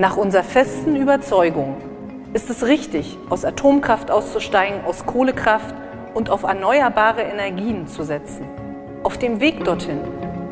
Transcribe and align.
Nach 0.00 0.16
unserer 0.16 0.44
festen 0.44 0.94
Überzeugung 0.94 1.74
ist 2.32 2.48
es 2.50 2.64
richtig, 2.64 3.18
aus 3.30 3.44
Atomkraft 3.44 4.12
auszusteigen, 4.12 4.84
aus 4.84 5.04
Kohlekraft 5.06 5.74
und 6.14 6.30
auf 6.30 6.44
erneuerbare 6.44 7.22
Energien 7.22 7.88
zu 7.88 8.04
setzen. 8.04 8.46
Auf 9.02 9.18
dem 9.18 9.40
Weg 9.40 9.64
dorthin 9.64 9.98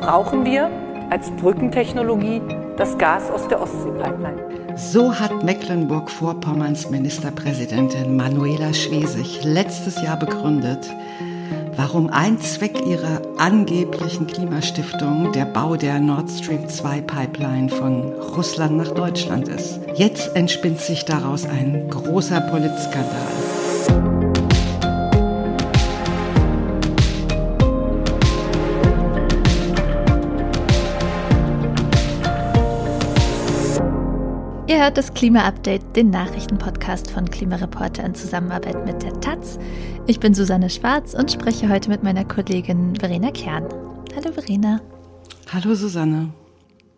brauchen 0.01 0.43
wir 0.43 0.69
als 1.09 1.31
Brückentechnologie 1.31 2.41
das 2.75 2.97
Gas 2.97 3.31
aus 3.31 3.47
der 3.47 3.61
Ostseepipeline. 3.61 4.37
So 4.75 5.17
hat 5.17 5.41
Mecklenburg-Vorpommerns 5.45 6.89
Ministerpräsidentin 6.89 8.17
Manuela 8.17 8.73
Schwesig 8.73 9.45
letztes 9.45 10.01
Jahr 10.01 10.19
begründet, 10.19 10.93
warum 11.77 12.09
ein 12.09 12.41
Zweck 12.41 12.85
ihrer 12.85 13.21
angeblichen 13.37 14.27
Klimastiftung 14.27 15.31
der 15.31 15.45
Bau 15.45 15.77
der 15.77 15.99
Nord 15.99 16.29
Stream 16.29 16.67
2 16.67 17.01
Pipeline 17.01 17.69
von 17.69 18.11
Russland 18.35 18.77
nach 18.77 18.91
Deutschland 18.91 19.47
ist. 19.47 19.79
Jetzt 19.95 20.35
entspinnt 20.35 20.79
sich 20.79 21.05
daraus 21.05 21.45
ein 21.45 21.87
großer 21.89 22.41
Politskandal. 22.41 23.56
Ihr 34.69 34.83
hört 34.83 34.97
das 34.97 35.13
Klima-Update, 35.13 35.95
den 35.95 36.09
Nachrichtenpodcast 36.09 37.09
von 37.09 37.29
Klimareporter 37.29 38.03
in 38.03 38.13
Zusammenarbeit 38.13 38.85
mit 38.85 39.01
der 39.01 39.17
Taz. 39.21 39.57
Ich 40.07 40.19
bin 40.19 40.33
Susanne 40.33 40.69
Schwarz 40.69 41.13
und 41.13 41.31
spreche 41.31 41.69
heute 41.69 41.89
mit 41.89 42.03
meiner 42.03 42.25
Kollegin 42.25 42.93
Verena 42.97 43.31
Kern. 43.31 43.63
Hallo 44.13 44.33
Verena. 44.33 44.81
Hallo 45.53 45.73
Susanne. 45.73 46.33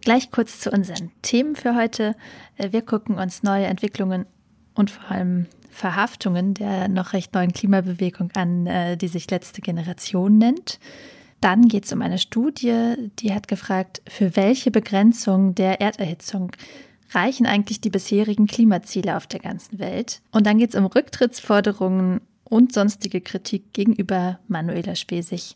Gleich 0.02 0.32
kurz 0.32 0.60
zu 0.60 0.72
unseren 0.72 1.12
Themen 1.22 1.56
für 1.56 1.76
heute. 1.76 2.16
Wir 2.58 2.82
gucken 2.82 3.20
uns 3.20 3.44
neue 3.44 3.68
Entwicklungen 3.68 4.26
und 4.74 4.90
vor 4.90 5.12
allem 5.12 5.46
Verhaftungen 5.70 6.56
der 6.56 6.88
noch 6.88 7.14
recht 7.14 7.36
neuen 7.36 7.54
Klimabewegung 7.54 8.32
an, 8.34 8.66
äh, 8.66 8.98
die 8.98 9.08
sich 9.08 9.30
letzte 9.30 9.62
Generation 9.62 10.40
nennt. 10.40 10.80
Dann 11.40 11.68
geht 11.68 11.86
es 11.86 11.94
um 11.94 12.02
eine 12.02 12.18
Studie, 12.18 12.96
die 13.20 13.32
hat 13.32 13.48
gefragt, 13.48 14.02
für 14.10 14.36
welche 14.36 14.72
Begrenzung 14.72 15.54
der 15.54 15.80
Erderhitzung 15.80 16.52
reichen 17.12 17.46
eigentlich 17.46 17.82
die 17.82 17.90
bisherigen 17.90 18.48
Klimaziele 18.48 19.18
auf 19.18 19.28
der 19.28 19.40
ganzen 19.40 19.80
Welt? 19.80 20.22
Und 20.32 20.46
dann 20.46 20.58
geht 20.58 20.70
es 20.70 20.80
um 20.80 20.86
Rücktrittsforderungen 20.86 22.22
und 22.44 22.74
sonstige 22.74 23.22
Kritik 23.22 23.74
gegenüber 23.74 24.40
Manuela 24.48 24.96
Spesig. 24.96 25.56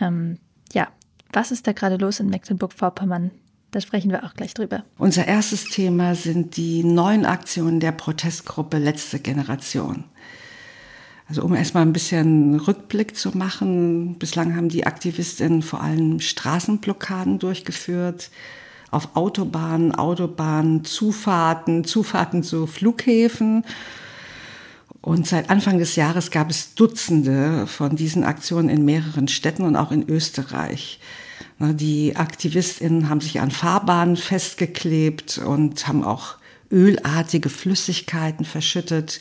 Ähm, 0.00 0.38
ja, 0.72 0.88
was 1.32 1.50
ist 1.50 1.66
da 1.66 1.72
gerade 1.72 1.96
los 1.96 2.20
in 2.20 2.28
Mecklenburg-Vorpommern? 2.28 3.30
Da 3.70 3.80
sprechen 3.80 4.10
wir 4.10 4.24
auch 4.24 4.34
gleich 4.34 4.52
drüber. 4.52 4.84
Unser 4.98 5.26
erstes 5.26 5.64
Thema 5.64 6.14
sind 6.14 6.58
die 6.58 6.84
neuen 6.84 7.24
Aktionen 7.24 7.80
der 7.80 7.92
Protestgruppe 7.92 8.76
Letzte 8.76 9.18
Generation. 9.18 10.04
Also 11.26 11.42
um 11.42 11.54
erstmal 11.54 11.84
ein 11.84 11.94
bisschen 11.94 12.60
Rückblick 12.60 13.16
zu 13.16 13.30
machen, 13.36 14.18
bislang 14.18 14.54
haben 14.54 14.68
die 14.68 14.84
Aktivistinnen 14.84 15.62
vor 15.62 15.80
allem 15.80 16.20
Straßenblockaden 16.20 17.38
durchgeführt, 17.38 18.30
auf 18.92 19.16
Autobahnen, 19.16 19.94
Autobahnen, 19.94 20.84
Zufahrten, 20.84 21.84
Zufahrten 21.84 22.44
zu 22.44 22.66
Flughäfen. 22.68 23.64
Und 25.00 25.26
seit 25.26 25.50
Anfang 25.50 25.78
des 25.78 25.96
Jahres 25.96 26.30
gab 26.30 26.48
es 26.48 26.74
Dutzende 26.74 27.66
von 27.66 27.96
diesen 27.96 28.22
Aktionen 28.22 28.68
in 28.68 28.84
mehreren 28.84 29.26
Städten 29.26 29.64
und 29.64 29.74
auch 29.74 29.90
in 29.90 30.08
Österreich. 30.08 31.00
Die 31.58 32.16
AktivistInnen 32.16 33.08
haben 33.08 33.20
sich 33.20 33.40
an 33.40 33.50
Fahrbahnen 33.50 34.16
festgeklebt 34.16 35.38
und 35.38 35.86
haben 35.88 36.04
auch 36.04 36.36
ölartige 36.70 37.48
Flüssigkeiten 37.48 38.44
verschüttet. 38.44 39.20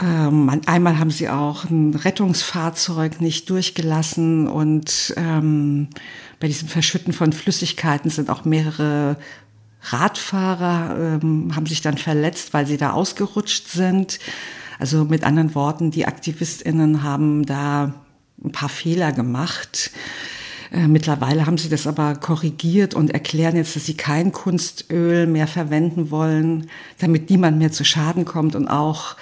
Ähm, 0.00 0.60
einmal 0.66 0.98
haben 0.98 1.10
sie 1.10 1.28
auch 1.28 1.64
ein 1.64 1.94
Rettungsfahrzeug 1.94 3.20
nicht 3.20 3.50
durchgelassen 3.50 4.46
und 4.46 5.12
ähm, 5.16 5.88
bei 6.38 6.46
diesem 6.46 6.68
Verschütten 6.68 7.12
von 7.12 7.32
Flüssigkeiten 7.32 8.10
sind 8.10 8.30
auch 8.30 8.44
mehrere 8.44 9.16
Radfahrer 9.82 11.20
ähm, 11.22 11.54
haben 11.54 11.66
sich 11.66 11.80
dann 11.80 11.98
verletzt, 11.98 12.52
weil 12.52 12.66
sie 12.66 12.76
da 12.76 12.92
ausgerutscht 12.92 13.68
sind. 13.68 14.18
Also 14.78 15.04
mit 15.04 15.24
anderen 15.24 15.54
Worten, 15.54 15.90
die 15.90 16.06
Aktivistinnen 16.06 17.02
haben 17.02 17.46
da 17.46 17.94
ein 18.42 18.52
paar 18.52 18.68
Fehler 18.68 19.12
gemacht. 19.12 19.90
Äh, 20.72 20.88
mittlerweile 20.88 21.46
haben 21.46 21.58
sie 21.58 21.68
das 21.68 21.86
aber 21.86 22.14
korrigiert 22.16 22.94
und 22.94 23.10
erklären 23.10 23.56
jetzt, 23.56 23.74
dass 23.76 23.86
sie 23.86 23.96
kein 23.96 24.32
Kunstöl 24.32 25.26
mehr 25.26 25.46
verwenden 25.46 26.10
wollen, 26.10 26.68
damit 26.98 27.30
niemand 27.30 27.58
mehr 27.58 27.72
zu 27.72 27.84
Schaden 27.84 28.24
kommt 28.24 28.54
und 28.54 28.68
auch 28.68 29.16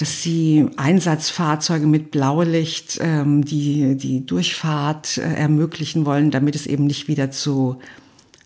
dass 0.00 0.22
sie 0.22 0.66
Einsatzfahrzeuge 0.78 1.86
mit 1.86 2.10
Blaulicht 2.10 2.98
ähm, 3.02 3.44
die, 3.44 3.96
die 3.96 4.24
Durchfahrt 4.24 5.18
äh, 5.18 5.34
ermöglichen 5.34 6.06
wollen, 6.06 6.30
damit 6.30 6.54
es 6.54 6.66
eben 6.66 6.86
nicht 6.86 7.06
wieder 7.06 7.30
zu 7.30 7.76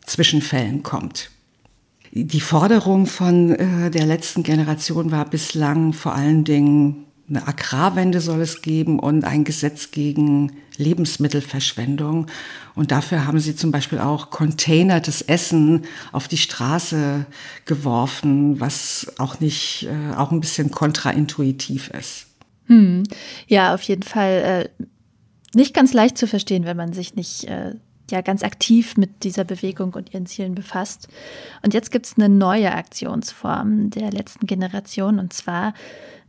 Zwischenfällen 0.04 0.82
kommt. 0.82 1.30
Die 2.10 2.40
Forderung 2.40 3.06
von 3.06 3.52
äh, 3.52 3.90
der 3.92 4.04
letzten 4.04 4.42
Generation 4.42 5.12
war 5.12 5.30
bislang 5.30 5.92
vor 5.92 6.16
allen 6.16 6.42
Dingen 6.42 7.04
eine 7.28 7.46
Agrarwende 7.46 8.20
soll 8.20 8.40
es 8.40 8.60
geben 8.60 8.98
und 8.98 9.24
ein 9.24 9.44
Gesetz 9.44 9.92
gegen 9.92 10.52
Lebensmittelverschwendung. 10.76 12.26
Und 12.74 12.90
dafür 12.90 13.26
haben 13.26 13.40
sie 13.40 13.56
zum 13.56 13.70
Beispiel 13.70 13.98
auch 13.98 14.30
containertes 14.30 15.22
Essen 15.22 15.84
auf 16.12 16.28
die 16.28 16.38
Straße 16.38 17.26
geworfen, 17.64 18.60
was 18.60 19.12
auch 19.18 19.40
nicht, 19.40 19.88
äh, 19.90 20.14
auch 20.16 20.30
ein 20.32 20.40
bisschen 20.40 20.70
kontraintuitiv 20.70 21.90
ist. 21.90 22.26
Hm. 22.66 23.04
Ja, 23.46 23.74
auf 23.74 23.82
jeden 23.82 24.02
Fall 24.02 24.68
äh, 24.80 24.84
nicht 25.54 25.74
ganz 25.74 25.92
leicht 25.92 26.18
zu 26.18 26.26
verstehen, 26.26 26.64
wenn 26.64 26.76
man 26.76 26.92
sich 26.92 27.14
nicht 27.14 27.44
äh, 27.44 27.74
ja 28.10 28.20
ganz 28.20 28.42
aktiv 28.42 28.96
mit 28.96 29.24
dieser 29.24 29.44
Bewegung 29.44 29.94
und 29.94 30.12
ihren 30.12 30.26
Zielen 30.26 30.54
befasst. 30.54 31.08
Und 31.62 31.74
jetzt 31.74 31.90
gibt 31.90 32.06
es 32.06 32.16
eine 32.16 32.28
neue 32.28 32.72
Aktionsform 32.72 33.90
der 33.90 34.10
letzten 34.10 34.46
Generation 34.46 35.18
und 35.18 35.32
zwar 35.32 35.74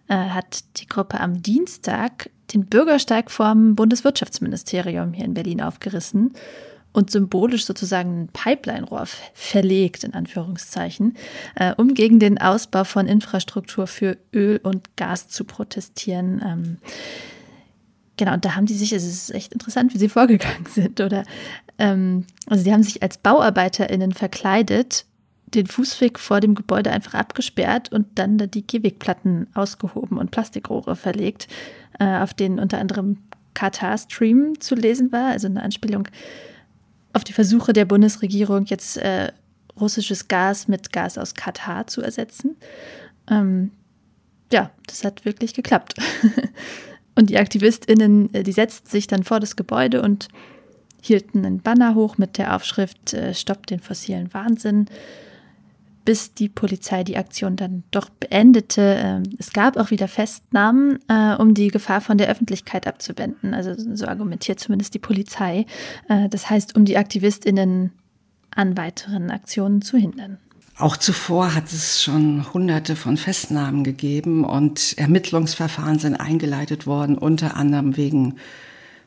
äh, 0.08 0.16
hat 0.16 0.64
die 0.78 0.88
Gruppe 0.88 1.20
am 1.20 1.42
Dienstag 1.42 2.30
den 2.54 2.66
Bürgersteig 2.66 3.32
vorm 3.32 3.76
Bundeswirtschaftsministerium 3.76 5.14
hier 5.14 5.26
in 5.26 5.34
Berlin 5.34 5.62
aufgerissen 5.62 6.34
und 6.96 7.12
symbolisch 7.12 7.66
sozusagen 7.66 8.24
ein 8.24 8.30
Pipeline-Rohr 8.30 9.06
verlegt, 9.34 10.04
in 10.06 10.14
Anführungszeichen, 10.14 11.18
äh, 11.56 11.74
um 11.76 11.94
gegen 11.94 12.20
den 12.20 12.40
Ausbau 12.40 12.86
von 12.86 13.06
Infrastruktur 13.06 13.86
für 13.86 14.18
Öl 14.34 14.62
und 14.64 14.96
Gas 14.96 15.28
zu 15.28 15.44
protestieren. 15.44 16.42
Ähm, 16.46 16.78
genau, 18.16 18.34
und 18.34 18.46
da 18.46 18.56
haben 18.56 18.66
die 18.66 18.76
sich, 18.76 18.94
es 18.94 19.04
ist 19.06 19.34
echt 19.34 19.52
interessant, 19.52 19.94
wie 19.94 19.98
sie 19.98 20.10
vorgegangen 20.20 20.68
sind, 20.70 21.02
oder? 21.02 21.24
Ähm, 21.78 22.26
also 22.48 22.64
die 22.64 22.72
haben 22.72 22.84
sich 22.84 23.04
als 23.04 23.18
BauarbeiterInnen 23.18 24.14
verkleidet 24.14 25.06
den 25.56 25.68
Fußweg 25.68 26.20
vor 26.20 26.40
dem 26.40 26.56
Gebäude 26.56 26.92
einfach 26.92 27.14
abgesperrt 27.14 27.92
und 27.92 28.08
dann 28.16 28.38
die 28.38 28.66
Gehwegplatten 28.66 29.48
ausgehoben 29.54 30.18
und 30.18 30.32
Plastikrohre 30.32 30.96
verlegt, 30.96 31.48
äh, 32.00 32.20
auf 32.20 32.34
denen 32.34 32.60
unter 32.60 32.80
anderem 32.80 33.18
Katar 33.54 33.98
Stream 33.98 34.60
zu 34.60 34.76
lesen 34.76 35.12
war, 35.12 35.32
also 35.32 35.48
eine 35.48 35.64
Anspielung 35.64 36.08
auf 37.14 37.24
die 37.24 37.34
Versuche 37.34 37.74
der 37.74 37.86
Bundesregierung, 37.86 38.66
jetzt 38.66 38.98
äh, 38.98 39.32
russisches 39.80 40.28
Gas 40.28 40.68
mit 40.68 40.92
Gas 40.92 41.18
aus 41.18 41.34
Katar 41.34 41.88
zu 41.88 42.02
ersetzen. 42.02 42.58
Ähm, 43.30 43.72
ja, 44.52 44.72
das 44.88 45.04
hat 45.04 45.26
wirklich 45.26 45.54
geklappt. 45.54 45.96
und 47.16 47.30
die 47.30 47.38
AktivistInnen, 47.38 48.34
äh, 48.34 48.44
die 48.44 48.52
setzten 48.52 48.90
sich 48.90 49.08
dann 49.08 49.24
vor 49.24 49.40
das 49.40 49.56
Gebäude 49.56 50.02
und 50.02 50.28
hielten 51.02 51.46
einen 51.46 51.62
Banner 51.62 51.96
hoch 51.96 52.18
mit 52.18 52.38
der 52.38 52.56
Aufschrift 52.56 53.14
äh, 53.14 53.34
Stoppt 53.34 53.70
den 53.70 53.80
fossilen 53.80 54.34
Wahnsinn 54.34 54.88
bis 56.06 56.34
die 56.34 56.50
Polizei 56.50 57.04
die 57.04 57.18
Aktion 57.18 57.56
dann 57.56 57.84
doch 57.92 58.10
beendete. 58.10 58.98
Ähm, 58.98 59.24
es 59.38 59.52
gab 59.52 59.76
auch 59.76 59.92
wieder 59.92 60.08
Festnahmen, 60.08 61.00
äh, 61.08 61.36
um 61.36 61.54
die 61.54 61.70
Gefahr 61.70 62.00
von 62.00 62.18
der 62.18 62.30
Öffentlichkeit 62.30 62.88
abzuwenden. 62.88 63.54
Also 63.54 63.74
so 63.76 64.06
argumentiert 64.06 64.60
zumindest 64.60 64.94
die 64.94 65.00
Polizei. 65.00 65.66
Äh, 66.08 66.30
das 66.30 66.50
heißt, 66.50 66.76
um 66.76 66.86
die 66.86 66.98
Aktivistinnen 66.98 67.92
an 68.52 68.78
weiteren 68.78 69.32
Aktionen 69.32 69.82
zu 69.82 69.98
hindern. 69.98 70.38
Auch 70.78 70.98
zuvor 70.98 71.56
hat 71.56 71.72
es 71.72 72.04
schon 72.04 72.54
hunderte 72.54 72.96
von 72.96 73.18
Festnahmen 73.18 73.84
gegeben 73.84 74.44
und 74.44 74.98
Ermittlungsverfahren 74.98 76.00
sind 76.00 76.16
eingeleitet 76.16 76.86
worden, 76.86 77.18
unter 77.18 77.56
anderem 77.56 77.96
wegen 77.96 78.36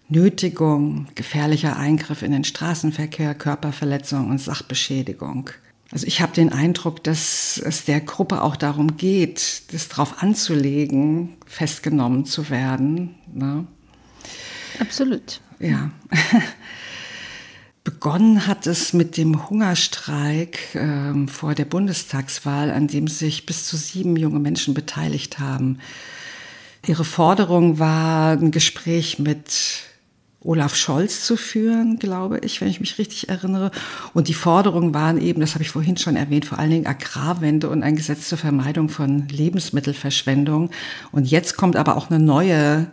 Nötigung, 0.09 1.09
gefährlicher 1.15 1.77
Eingriff 1.77 2.23
in 2.23 2.33
den 2.33 2.45
Straßenverkehr, 2.45 3.35
Körperverletzung 3.35 4.31
und 4.31 4.41
Sachbeschädigung. 4.41 5.51
Also 5.91 6.07
ich 6.07 6.21
habe 6.21 6.35
den 6.35 6.53
Eindruck, 6.53 7.03
dass 7.03 7.59
es 7.65 7.85
der 7.85 8.01
Gruppe 8.01 8.43
auch 8.43 8.57
darum 8.57 8.97
geht, 8.97 9.73
das 9.73 9.89
drauf 9.89 10.23
anzulegen, 10.23 11.37
festgenommen 11.47 12.27
zu 12.27 12.51
werden. 12.51 13.15
Ne? 13.33 13.67
Absolut. 14.79 15.41
Ja. 15.59 15.91
Begonnen 17.85 18.47
hat 18.47 18.67
es 18.67 18.93
mit 18.93 19.17
dem 19.17 19.49
Hungerstreik 19.49 20.75
äh, 20.75 21.27
vor 21.27 21.55
der 21.55 21.65
Bundestagswahl, 21.65 22.71
an 22.71 22.87
dem 22.87 23.09
sich 23.09 23.47
bis 23.47 23.65
zu 23.65 23.79
sieben 23.79 24.17
junge 24.17 24.41
Menschen 24.41 24.75
beteiligt 24.75 25.39
haben. 25.39 25.79
Ihre 26.87 27.05
Forderung 27.05 27.79
war, 27.79 28.33
ein 28.33 28.51
Gespräch 28.51 29.19
mit 29.19 29.83
Olaf 30.41 30.77
Scholz 30.77 31.25
zu 31.25 31.37
führen, 31.37 31.99
glaube 31.99 32.39
ich, 32.39 32.61
wenn 32.61 32.69
ich 32.69 32.81
mich 32.81 32.99
richtig 32.99 33.29
erinnere. 33.29 33.73
Und 34.15 34.29
die 34.29 34.35
Forderungen 34.35 34.95
waren 34.95 35.21
eben, 35.21 35.41
das 35.41 35.55
habe 35.55 35.65
ich 35.65 35.71
vorhin 35.71 35.97
schon 35.97 36.15
erwähnt, 36.15 36.47
vor 36.47 36.59
allen 36.59 36.71
Dingen 36.71 36.87
Agrarwende 36.87 37.69
und 37.69 37.83
ein 37.83 37.97
Gesetz 37.97 38.29
zur 38.29 38.39
Vermeidung 38.39 38.89
von 38.89 39.27
Lebensmittelverschwendung. 39.29 40.71
Und 41.11 41.29
jetzt 41.29 41.57
kommt 41.57 41.75
aber 41.77 41.97
auch 41.97 42.11
eine 42.11 42.21
neue 42.21 42.87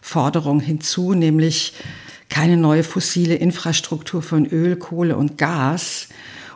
Forderung 0.00 0.60
hinzu, 0.60 1.12
nämlich 1.12 1.74
keine 2.28 2.56
neue 2.56 2.82
fossile 2.82 3.34
Infrastruktur 3.34 4.22
von 4.22 4.46
Öl, 4.46 4.76
Kohle 4.76 5.16
und 5.16 5.36
Gas. 5.36 6.08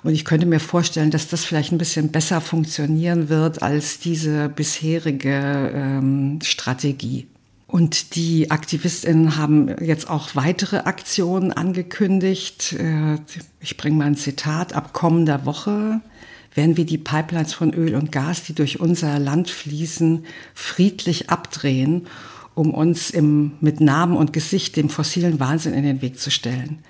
Und 0.02 0.14
ich 0.14 0.24
könnte 0.24 0.46
mir 0.46 0.60
vorstellen, 0.60 1.10
dass 1.10 1.28
das 1.28 1.44
vielleicht 1.44 1.72
ein 1.72 1.78
bisschen 1.78 2.10
besser 2.10 2.40
funktionieren 2.40 3.28
wird 3.28 3.62
als 3.62 3.98
diese 3.98 4.48
bisherige 4.48 5.70
ähm, 5.74 6.38
Strategie. 6.42 7.26
Und 7.70 8.16
die 8.16 8.50
Aktivistinnen 8.50 9.36
haben 9.36 9.68
jetzt 9.80 10.10
auch 10.10 10.34
weitere 10.34 10.78
Aktionen 10.78 11.52
angekündigt. 11.52 12.72
Äh, 12.72 13.18
ich 13.60 13.76
bringe 13.76 13.96
mal 13.96 14.06
ein 14.06 14.16
Zitat. 14.16 14.72
Ab 14.72 14.92
kommender 14.92 15.46
Woche 15.46 16.00
werden 16.52 16.76
wir 16.76 16.84
die 16.84 16.98
Pipelines 16.98 17.54
von 17.54 17.72
Öl 17.72 17.94
und 17.94 18.10
Gas, 18.10 18.42
die 18.42 18.54
durch 18.54 18.80
unser 18.80 19.20
Land 19.20 19.50
fließen, 19.50 20.24
friedlich 20.52 21.30
abdrehen, 21.30 22.08
um 22.56 22.74
uns 22.74 23.10
im, 23.10 23.52
mit 23.60 23.80
Namen 23.80 24.16
und 24.16 24.32
Gesicht 24.32 24.74
dem 24.74 24.88
fossilen 24.88 25.38
Wahnsinn 25.38 25.72
in 25.72 25.84
den 25.84 26.02
Weg 26.02 26.18
zu 26.18 26.32
stellen. 26.32 26.80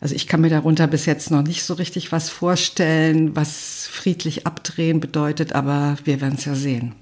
Also 0.00 0.14
ich 0.14 0.26
kann 0.26 0.42
mir 0.42 0.50
darunter 0.50 0.86
bis 0.86 1.06
jetzt 1.06 1.30
noch 1.30 1.44
nicht 1.44 1.62
so 1.62 1.72
richtig 1.72 2.12
was 2.12 2.28
vorstellen, 2.28 3.34
was 3.36 3.86
friedlich 3.90 4.46
abdrehen 4.46 5.00
bedeutet, 5.00 5.54
aber 5.54 5.96
wir 6.04 6.20
werden 6.20 6.34
es 6.36 6.44
ja 6.44 6.54
sehen. 6.54 6.94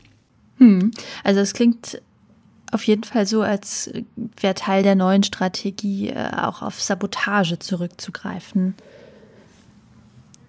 Hm. 0.59 0.93
Also 1.25 1.41
es 1.41 1.53
klingt 1.53 2.01
auf 2.73 2.85
jeden 2.85 3.05
Fall 3.05 3.27
so, 3.27 3.43
als 3.43 3.91
wäre 4.41 4.55
Teil 4.55 4.83
der 4.83 4.95
neuen 4.95 5.23
Strategie, 5.23 6.11
äh, 6.11 6.31
auch 6.37 6.63
auf 6.63 6.81
Sabotage 6.81 7.59
zurückzugreifen, 7.59 8.75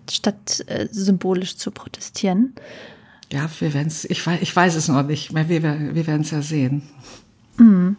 statt 0.09 0.63
äh, 0.67 0.87
symbolisch 0.91 1.57
zu 1.57 1.71
protestieren. 1.71 2.53
Ja, 3.31 3.49
wir 3.59 3.73
werden 3.73 3.87
es, 3.87 4.05
ich, 4.05 4.25
ich 4.27 4.55
weiß 4.55 4.75
es 4.75 4.87
noch 4.87 5.03
nicht, 5.03 5.33
wir, 5.33 5.47
wir, 5.47 5.95
wir 5.95 6.07
werden 6.07 6.21
es 6.21 6.31
ja 6.31 6.41
sehen. 6.41 6.83
Mhm. 7.57 7.97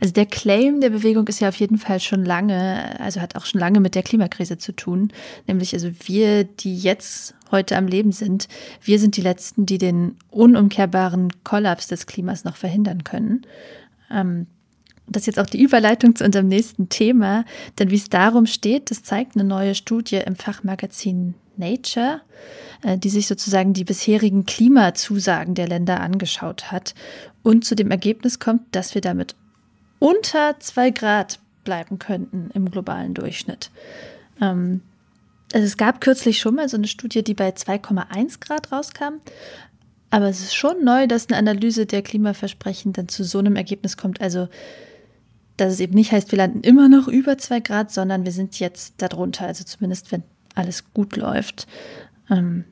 Also 0.00 0.12
der 0.12 0.26
Claim 0.26 0.80
der 0.80 0.90
Bewegung 0.90 1.26
ist 1.28 1.40
ja 1.40 1.48
auf 1.48 1.56
jeden 1.56 1.78
Fall 1.78 2.00
schon 2.00 2.24
lange, 2.24 2.98
also 3.00 3.20
hat 3.20 3.36
auch 3.36 3.46
schon 3.46 3.60
lange 3.60 3.80
mit 3.80 3.94
der 3.94 4.02
Klimakrise 4.02 4.58
zu 4.58 4.72
tun. 4.72 5.12
Nämlich 5.46 5.74
also 5.74 5.90
wir, 6.04 6.44
die 6.44 6.76
jetzt 6.76 7.34
heute 7.50 7.76
am 7.76 7.86
Leben 7.86 8.12
sind, 8.12 8.48
wir 8.82 8.98
sind 8.98 9.16
die 9.16 9.22
Letzten, 9.22 9.66
die 9.66 9.78
den 9.78 10.16
unumkehrbaren 10.30 11.28
Kollaps 11.44 11.88
des 11.88 12.06
Klimas 12.06 12.44
noch 12.44 12.56
verhindern 12.56 13.04
können. 13.04 13.42
Ähm, 14.10 14.46
das 15.06 15.22
ist 15.22 15.26
jetzt 15.26 15.38
auch 15.38 15.46
die 15.46 15.62
Überleitung 15.62 16.14
zu 16.14 16.24
unserem 16.24 16.48
nächsten 16.48 16.88
Thema, 16.88 17.44
denn 17.78 17.90
wie 17.90 17.96
es 17.96 18.10
darum 18.10 18.46
steht, 18.46 18.90
das 18.90 19.02
zeigt 19.02 19.36
eine 19.36 19.44
neue 19.44 19.74
Studie 19.74 20.16
im 20.16 20.36
Fachmagazin 20.36 21.34
Nature, 21.56 22.20
äh, 22.82 22.98
die 22.98 23.08
sich 23.10 23.26
sozusagen 23.26 23.72
die 23.72 23.84
bisherigen 23.84 24.46
Klimazusagen 24.46 25.54
der 25.54 25.68
Länder 25.68 26.00
angeschaut 26.00 26.70
hat 26.70 26.94
und 27.42 27.64
zu 27.64 27.74
dem 27.74 27.90
Ergebnis 27.90 28.38
kommt, 28.38 28.62
dass 28.72 28.94
wir 28.94 29.00
damit 29.00 29.34
unter 29.98 30.58
zwei 30.60 30.90
Grad 30.90 31.40
bleiben 31.64 31.98
könnten 31.98 32.50
im 32.54 32.70
globalen 32.70 33.14
Durchschnitt. 33.14 33.70
Ähm, 34.40 34.80
also 35.52 35.64
es 35.64 35.76
gab 35.76 36.00
kürzlich 36.00 36.38
schon 36.38 36.54
mal 36.54 36.68
so 36.68 36.76
eine 36.76 36.88
Studie, 36.88 37.22
die 37.22 37.34
bei 37.34 37.50
2,1 37.50 38.40
Grad 38.40 38.70
rauskam. 38.72 39.20
Aber 40.10 40.26
es 40.26 40.40
ist 40.40 40.54
schon 40.54 40.84
neu, 40.84 41.06
dass 41.06 41.28
eine 41.28 41.38
Analyse 41.38 41.86
der 41.86 42.02
Klimaversprechen 42.02 42.92
dann 42.92 43.08
zu 43.08 43.24
so 43.24 43.38
einem 43.38 43.56
Ergebnis 43.56 43.96
kommt. 43.96 44.20
Also, 44.20 44.48
dass 45.56 45.72
es 45.72 45.80
eben 45.80 45.94
nicht 45.94 46.12
heißt, 46.12 46.30
wir 46.32 46.38
landen 46.38 46.62
immer 46.62 46.88
noch 46.88 47.08
über 47.08 47.36
zwei 47.36 47.60
Grad, 47.60 47.92
sondern 47.92 48.24
wir 48.24 48.32
sind 48.32 48.58
jetzt 48.58 48.94
darunter. 48.98 49.46
Also 49.46 49.64
zumindest, 49.64 50.12
wenn 50.12 50.22
alles 50.54 50.92
gut 50.92 51.16
läuft. 51.16 51.66
Ähm, 52.30 52.64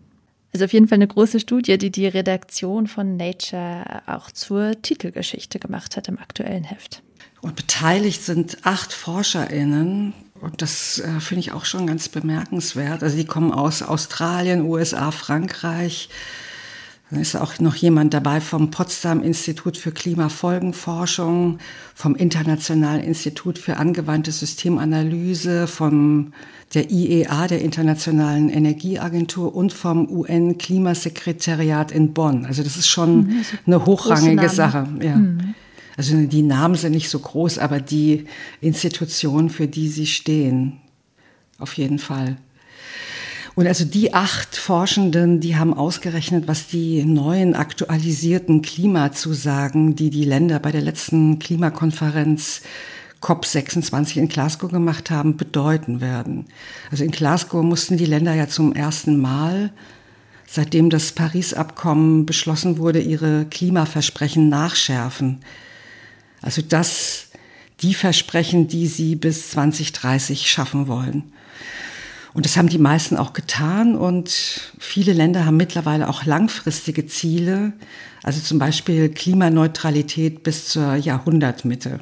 also 0.52 0.64
auf 0.64 0.72
jeden 0.72 0.88
Fall 0.88 0.96
eine 0.96 1.08
große 1.08 1.40
Studie, 1.40 1.76
die 1.76 1.90
die 1.90 2.06
Redaktion 2.06 2.86
von 2.86 3.16
Nature 3.16 4.02
auch 4.06 4.30
zur 4.30 4.80
Titelgeschichte 4.80 5.58
gemacht 5.58 5.96
hat 5.96 6.08
im 6.08 6.18
aktuellen 6.18 6.64
Heft. 6.64 7.02
Und 7.46 7.54
beteiligt 7.54 8.24
sind 8.24 8.58
acht 8.64 8.92
ForscherInnen. 8.92 10.14
Und 10.40 10.62
das 10.62 10.98
äh, 10.98 11.20
finde 11.20 11.40
ich 11.40 11.52
auch 11.52 11.64
schon 11.64 11.86
ganz 11.86 12.08
bemerkenswert. 12.08 13.04
Also 13.04 13.16
die 13.16 13.24
kommen 13.24 13.52
aus 13.52 13.82
Australien, 13.82 14.62
USA, 14.62 15.12
Frankreich. 15.12 16.08
Dann 17.08 17.20
ist 17.20 17.36
auch 17.36 17.60
noch 17.60 17.76
jemand 17.76 18.14
dabei 18.14 18.40
vom 18.40 18.72
Potsdam 18.72 19.22
Institut 19.22 19.76
für 19.76 19.92
Klimafolgenforschung, 19.92 21.60
vom 21.94 22.16
Internationalen 22.16 23.04
Institut 23.04 23.60
für 23.60 23.76
angewandte 23.76 24.32
Systemanalyse, 24.32 25.68
vom 25.68 26.32
der 26.74 26.90
IEA, 26.90 27.46
der 27.46 27.62
Internationalen 27.62 28.48
Energieagentur 28.48 29.54
und 29.54 29.72
vom 29.72 30.10
UN-Klimasekretariat 30.10 31.92
in 31.92 32.12
Bonn. 32.12 32.44
Also 32.44 32.64
das 32.64 32.76
ist 32.76 32.88
schon 32.88 33.18
mhm, 33.18 33.36
also 33.38 33.56
eine 33.66 33.86
hochrangige 33.86 34.48
Sache. 34.48 34.88
Ja. 35.00 35.14
Mhm. 35.14 35.54
Also 35.96 36.26
die 36.26 36.42
Namen 36.42 36.74
sind 36.74 36.92
nicht 36.92 37.08
so 37.08 37.18
groß, 37.18 37.58
aber 37.58 37.80
die 37.80 38.26
Institutionen, 38.60 39.50
für 39.50 39.66
die 39.66 39.88
sie 39.88 40.06
stehen, 40.06 40.80
auf 41.58 41.74
jeden 41.74 41.98
Fall. 41.98 42.36
Und 43.54 43.66
also 43.66 43.86
die 43.86 44.12
acht 44.12 44.54
Forschenden, 44.54 45.40
die 45.40 45.56
haben 45.56 45.72
ausgerechnet, 45.72 46.46
was 46.46 46.66
die 46.66 47.02
neuen 47.04 47.54
aktualisierten 47.54 48.60
Klimazusagen, 48.60 49.96
die 49.96 50.10
die 50.10 50.26
Länder 50.26 50.58
bei 50.58 50.70
der 50.72 50.82
letzten 50.82 51.38
Klimakonferenz 51.38 52.60
COP26 53.22 54.18
in 54.18 54.28
Glasgow 54.28 54.70
gemacht 54.70 55.10
haben, 55.10 55.38
bedeuten 55.38 56.02
werden. 56.02 56.44
Also 56.90 57.02
in 57.02 57.12
Glasgow 57.12 57.62
mussten 57.62 57.96
die 57.96 58.04
Länder 58.04 58.34
ja 58.34 58.46
zum 58.46 58.74
ersten 58.74 59.18
Mal, 59.18 59.72
seitdem 60.46 60.90
das 60.90 61.12
Paris-Abkommen 61.12 62.26
beschlossen 62.26 62.76
wurde, 62.76 63.00
ihre 63.00 63.46
Klimaversprechen 63.46 64.50
nachschärfen. 64.50 65.38
Also 66.46 66.62
das, 66.62 67.26
die 67.80 67.92
Versprechen, 67.92 68.68
die 68.68 68.86
sie 68.86 69.16
bis 69.16 69.50
2030 69.50 70.48
schaffen 70.48 70.86
wollen. 70.86 71.24
Und 72.34 72.46
das 72.46 72.56
haben 72.56 72.68
die 72.68 72.78
meisten 72.78 73.16
auch 73.16 73.32
getan 73.32 73.96
und 73.96 74.30
viele 74.78 75.12
Länder 75.12 75.44
haben 75.44 75.56
mittlerweile 75.56 76.08
auch 76.08 76.24
langfristige 76.24 77.04
Ziele, 77.06 77.72
also 78.22 78.40
zum 78.40 78.60
Beispiel 78.60 79.08
Klimaneutralität 79.08 80.44
bis 80.44 80.68
zur 80.68 80.94
Jahrhundertmitte. 80.94 81.98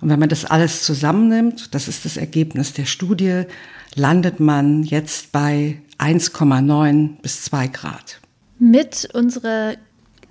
Und 0.00 0.08
wenn 0.08 0.18
man 0.18 0.30
das 0.30 0.46
alles 0.46 0.82
zusammennimmt, 0.82 1.74
das 1.74 1.88
ist 1.88 2.06
das 2.06 2.16
Ergebnis 2.16 2.72
der 2.72 2.86
Studie, 2.86 3.42
landet 3.94 4.40
man 4.40 4.82
jetzt 4.82 5.30
bei 5.30 5.76
1,9 5.98 7.20
bis 7.20 7.42
2 7.42 7.66
Grad. 7.66 8.20
Mit 8.58 9.10
unserer 9.12 9.74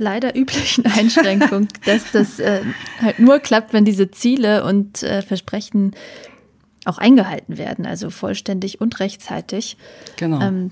leider 0.02 0.36
üblichen 0.36 0.86
Einschränkung, 0.86 1.68
dass 1.86 2.12
das 2.12 2.40
äh, 2.40 2.62
halt 3.02 3.20
nur 3.20 3.40
klappt, 3.40 3.72
wenn 3.72 3.86
diese 3.86 4.12
Ziele 4.12 4.66
und 4.66 5.04
äh, 5.04 5.22
Versprechen 5.22 5.96
auch 6.86 6.98
eingehalten 6.98 7.58
werden, 7.58 7.86
also 7.86 8.10
vollständig 8.10 8.82
und 8.82 9.00
rechtzeitig. 9.00 9.78
Genau. 10.18 10.42
Ähm, 10.42 10.72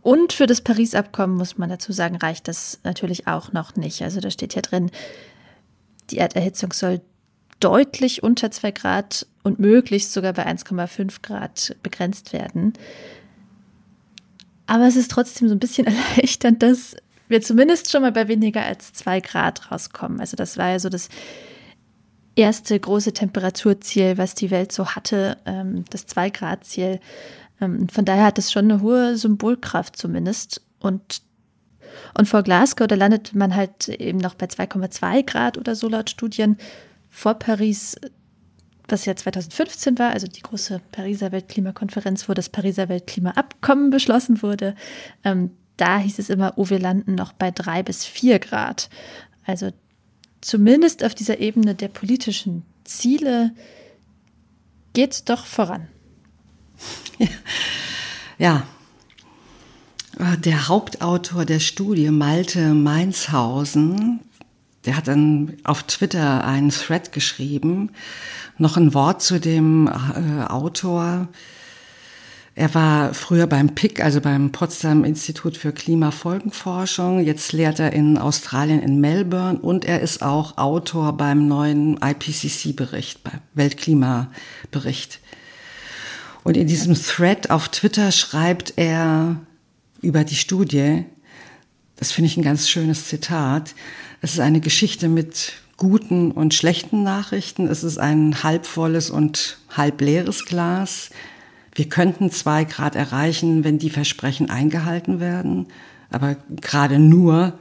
und 0.00 0.32
für 0.32 0.46
das 0.46 0.62
Paris-Abkommen 0.62 1.36
muss 1.36 1.58
man 1.58 1.68
dazu 1.68 1.92
sagen, 1.92 2.16
reicht 2.16 2.48
das 2.48 2.80
natürlich 2.82 3.28
auch 3.28 3.52
noch 3.52 3.76
nicht. 3.76 4.02
Also 4.02 4.20
da 4.20 4.30
steht 4.30 4.54
ja 4.54 4.62
drin, 4.62 4.90
die 6.10 6.18
Erderhitzung 6.18 6.72
soll 6.72 7.00
deutlich 7.60 8.22
unter 8.24 8.50
2 8.50 8.72
Grad 8.72 9.26
und 9.44 9.60
möglichst 9.60 10.12
sogar 10.12 10.32
bei 10.32 10.46
1,5 10.46 11.22
Grad 11.22 11.76
begrenzt 11.82 12.32
werden. 12.32 12.72
Aber 14.66 14.86
es 14.86 14.96
ist 14.96 15.10
trotzdem 15.10 15.48
so 15.48 15.54
ein 15.54 15.60
bisschen 15.60 15.86
erleichternd, 16.16 16.62
dass 16.62 16.96
wir 17.28 17.40
zumindest 17.40 17.90
schon 17.90 18.02
mal 18.02 18.12
bei 18.12 18.28
weniger 18.28 18.62
als 18.62 18.92
2 18.92 19.20
Grad 19.20 19.70
rauskommen. 19.70 20.20
Also 20.20 20.36
das 20.36 20.58
war 20.58 20.70
ja 20.70 20.78
so 20.78 20.88
das 20.88 21.08
erste 22.36 22.78
große 22.78 23.12
Temperaturziel, 23.12 24.18
was 24.18 24.34
die 24.34 24.50
Welt 24.50 24.72
so 24.72 24.86
hatte, 24.86 25.36
ähm, 25.44 25.84
das 25.90 26.08
2-Grad-Ziel. 26.08 27.00
Ähm, 27.60 27.88
von 27.88 28.04
daher 28.04 28.24
hat 28.24 28.38
es 28.38 28.52
schon 28.52 28.70
eine 28.70 28.80
hohe 28.80 29.16
Symbolkraft 29.16 29.96
zumindest. 29.96 30.62
Und, 30.80 31.22
und 32.16 32.28
vor 32.28 32.42
Glasgow, 32.42 32.86
da 32.86 32.94
landet 32.94 33.34
man 33.34 33.54
halt 33.54 33.88
eben 33.88 34.18
noch 34.18 34.34
bei 34.34 34.46
2,2 34.46 35.24
Grad 35.24 35.58
oder 35.58 35.74
so 35.74 35.88
laut 35.88 36.10
Studien. 36.10 36.56
Vor 37.10 37.34
Paris, 37.34 37.96
was 38.88 39.04
ja 39.04 39.14
2015 39.14 39.98
war, 39.98 40.10
also 40.10 40.26
die 40.26 40.40
große 40.40 40.80
Pariser 40.90 41.32
Weltklimakonferenz, 41.32 42.28
wo 42.28 42.34
das 42.34 42.48
Pariser 42.48 42.88
Weltklimaabkommen 42.88 43.90
beschlossen 43.90 44.42
wurde, 44.42 44.74
ähm, 45.24 45.50
da 45.82 45.98
hieß 45.98 46.20
es 46.20 46.30
immer, 46.30 46.52
oh, 46.54 46.70
wir 46.70 46.78
landen 46.78 47.16
noch 47.16 47.32
bei 47.32 47.50
drei 47.50 47.82
bis 47.82 48.04
vier 48.04 48.38
Grad. 48.38 48.88
Also 49.44 49.72
zumindest 50.40 51.02
auf 51.02 51.12
dieser 51.12 51.40
Ebene 51.40 51.74
der 51.74 51.88
politischen 51.88 52.62
Ziele 52.84 53.50
geht's 54.92 55.24
doch 55.24 55.44
voran. 55.44 55.88
Ja. 58.38 58.66
Der 60.18 60.68
Hauptautor 60.68 61.44
der 61.44 61.60
Studie, 61.60 62.10
Malte 62.10 62.74
Mainzhausen, 62.74 64.20
der 64.84 64.96
hat 64.96 65.06
dann 65.06 65.56
auf 65.62 65.84
Twitter 65.84 66.44
einen 66.44 66.70
Thread 66.70 67.12
geschrieben. 67.12 67.92
Noch 68.58 68.76
ein 68.76 68.94
Wort 68.94 69.22
zu 69.22 69.38
dem 69.38 69.86
äh, 69.86 70.44
Autor. 70.44 71.28
Er 72.54 72.74
war 72.74 73.14
früher 73.14 73.46
beim 73.46 73.74
PIC, 73.74 74.04
also 74.04 74.20
beim 74.20 74.52
Potsdam 74.52 75.04
Institut 75.04 75.56
für 75.56 75.72
Klimafolgenforschung. 75.72 77.20
Jetzt 77.20 77.52
lehrt 77.52 77.80
er 77.80 77.92
in 77.94 78.18
Australien 78.18 78.82
in 78.82 79.00
Melbourne 79.00 79.58
und 79.58 79.86
er 79.86 80.00
ist 80.00 80.22
auch 80.22 80.58
Autor 80.58 81.16
beim 81.16 81.48
neuen 81.48 81.98
IPCC-Bericht, 82.02 83.24
beim 83.24 83.40
Weltklimabericht. 83.54 85.20
Und 86.44 86.58
in 86.58 86.66
diesem 86.66 86.94
Thread 86.94 87.50
auf 87.50 87.68
Twitter 87.68 88.12
schreibt 88.12 88.74
er 88.76 89.36
über 90.02 90.24
die 90.24 90.34
Studie, 90.34 91.04
das 91.96 92.12
finde 92.12 92.26
ich 92.26 92.36
ein 92.36 92.42
ganz 92.42 92.68
schönes 92.68 93.06
Zitat, 93.06 93.74
es 94.20 94.34
ist 94.34 94.40
eine 94.40 94.60
Geschichte 94.60 95.08
mit 95.08 95.54
guten 95.76 96.30
und 96.30 96.54
schlechten 96.54 97.02
Nachrichten. 97.02 97.66
Es 97.66 97.82
ist 97.82 97.98
ein 97.98 98.44
halbvolles 98.44 99.10
und 99.10 99.58
halbleeres 99.70 100.44
Glas. 100.44 101.10
Wir 101.74 101.88
könnten 101.88 102.30
zwei 102.30 102.64
Grad 102.64 102.96
erreichen, 102.96 103.64
wenn 103.64 103.78
die 103.78 103.90
Versprechen 103.90 104.50
eingehalten 104.50 105.20
werden, 105.20 105.68
aber 106.10 106.36
gerade 106.60 106.98
nur 106.98 107.54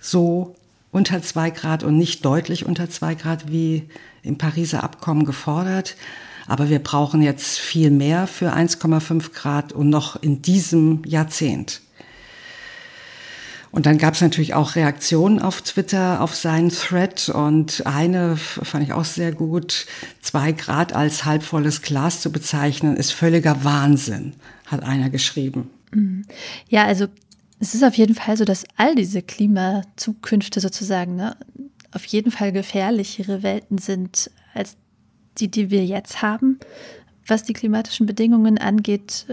so 0.00 0.54
unter 0.92 1.22
zwei 1.22 1.50
Grad 1.50 1.82
und 1.82 1.96
nicht 1.96 2.24
deutlich 2.24 2.66
unter 2.66 2.88
zwei 2.90 3.14
Grad 3.14 3.50
wie 3.50 3.88
im 4.22 4.38
Pariser 4.38 4.82
Abkommen 4.84 5.24
gefordert. 5.24 5.96
Aber 6.46 6.68
wir 6.68 6.78
brauchen 6.78 7.22
jetzt 7.22 7.58
viel 7.58 7.90
mehr 7.90 8.26
für 8.26 8.54
1,5 8.54 9.32
Grad 9.32 9.72
und 9.72 9.88
noch 9.90 10.22
in 10.22 10.42
diesem 10.42 11.02
Jahrzehnt. 11.04 11.80
Und 13.76 13.84
dann 13.84 13.98
gab 13.98 14.14
es 14.14 14.22
natürlich 14.22 14.54
auch 14.54 14.74
Reaktionen 14.74 15.38
auf 15.38 15.60
Twitter 15.60 16.22
auf 16.22 16.34
seinen 16.34 16.70
Thread 16.70 17.28
und 17.28 17.84
eine 17.84 18.38
fand 18.38 18.82
ich 18.82 18.94
auch 18.94 19.04
sehr 19.04 19.32
gut. 19.32 19.84
Zwei 20.22 20.52
Grad 20.52 20.94
als 20.94 21.26
halbvolles 21.26 21.82
Glas 21.82 22.22
zu 22.22 22.32
bezeichnen, 22.32 22.96
ist 22.96 23.12
völliger 23.12 23.64
Wahnsinn, 23.64 24.32
hat 24.64 24.82
einer 24.82 25.10
geschrieben. 25.10 25.68
Mhm. 25.92 26.24
Ja, 26.70 26.86
also 26.86 27.08
es 27.60 27.74
ist 27.74 27.84
auf 27.84 27.92
jeden 27.98 28.14
Fall 28.14 28.38
so, 28.38 28.46
dass 28.46 28.64
all 28.78 28.94
diese 28.94 29.20
Klimazukünfte 29.20 30.60
sozusagen 30.60 31.16
ne, 31.16 31.36
auf 31.92 32.06
jeden 32.06 32.30
Fall 32.30 32.52
gefährlichere 32.52 33.42
Welten 33.42 33.76
sind 33.76 34.30
als 34.54 34.78
die, 35.36 35.50
die 35.50 35.70
wir 35.70 35.84
jetzt 35.84 36.22
haben 36.22 36.60
was 37.26 37.42
die 37.42 37.52
klimatischen 37.52 38.06
Bedingungen 38.06 38.58
angeht. 38.58 39.26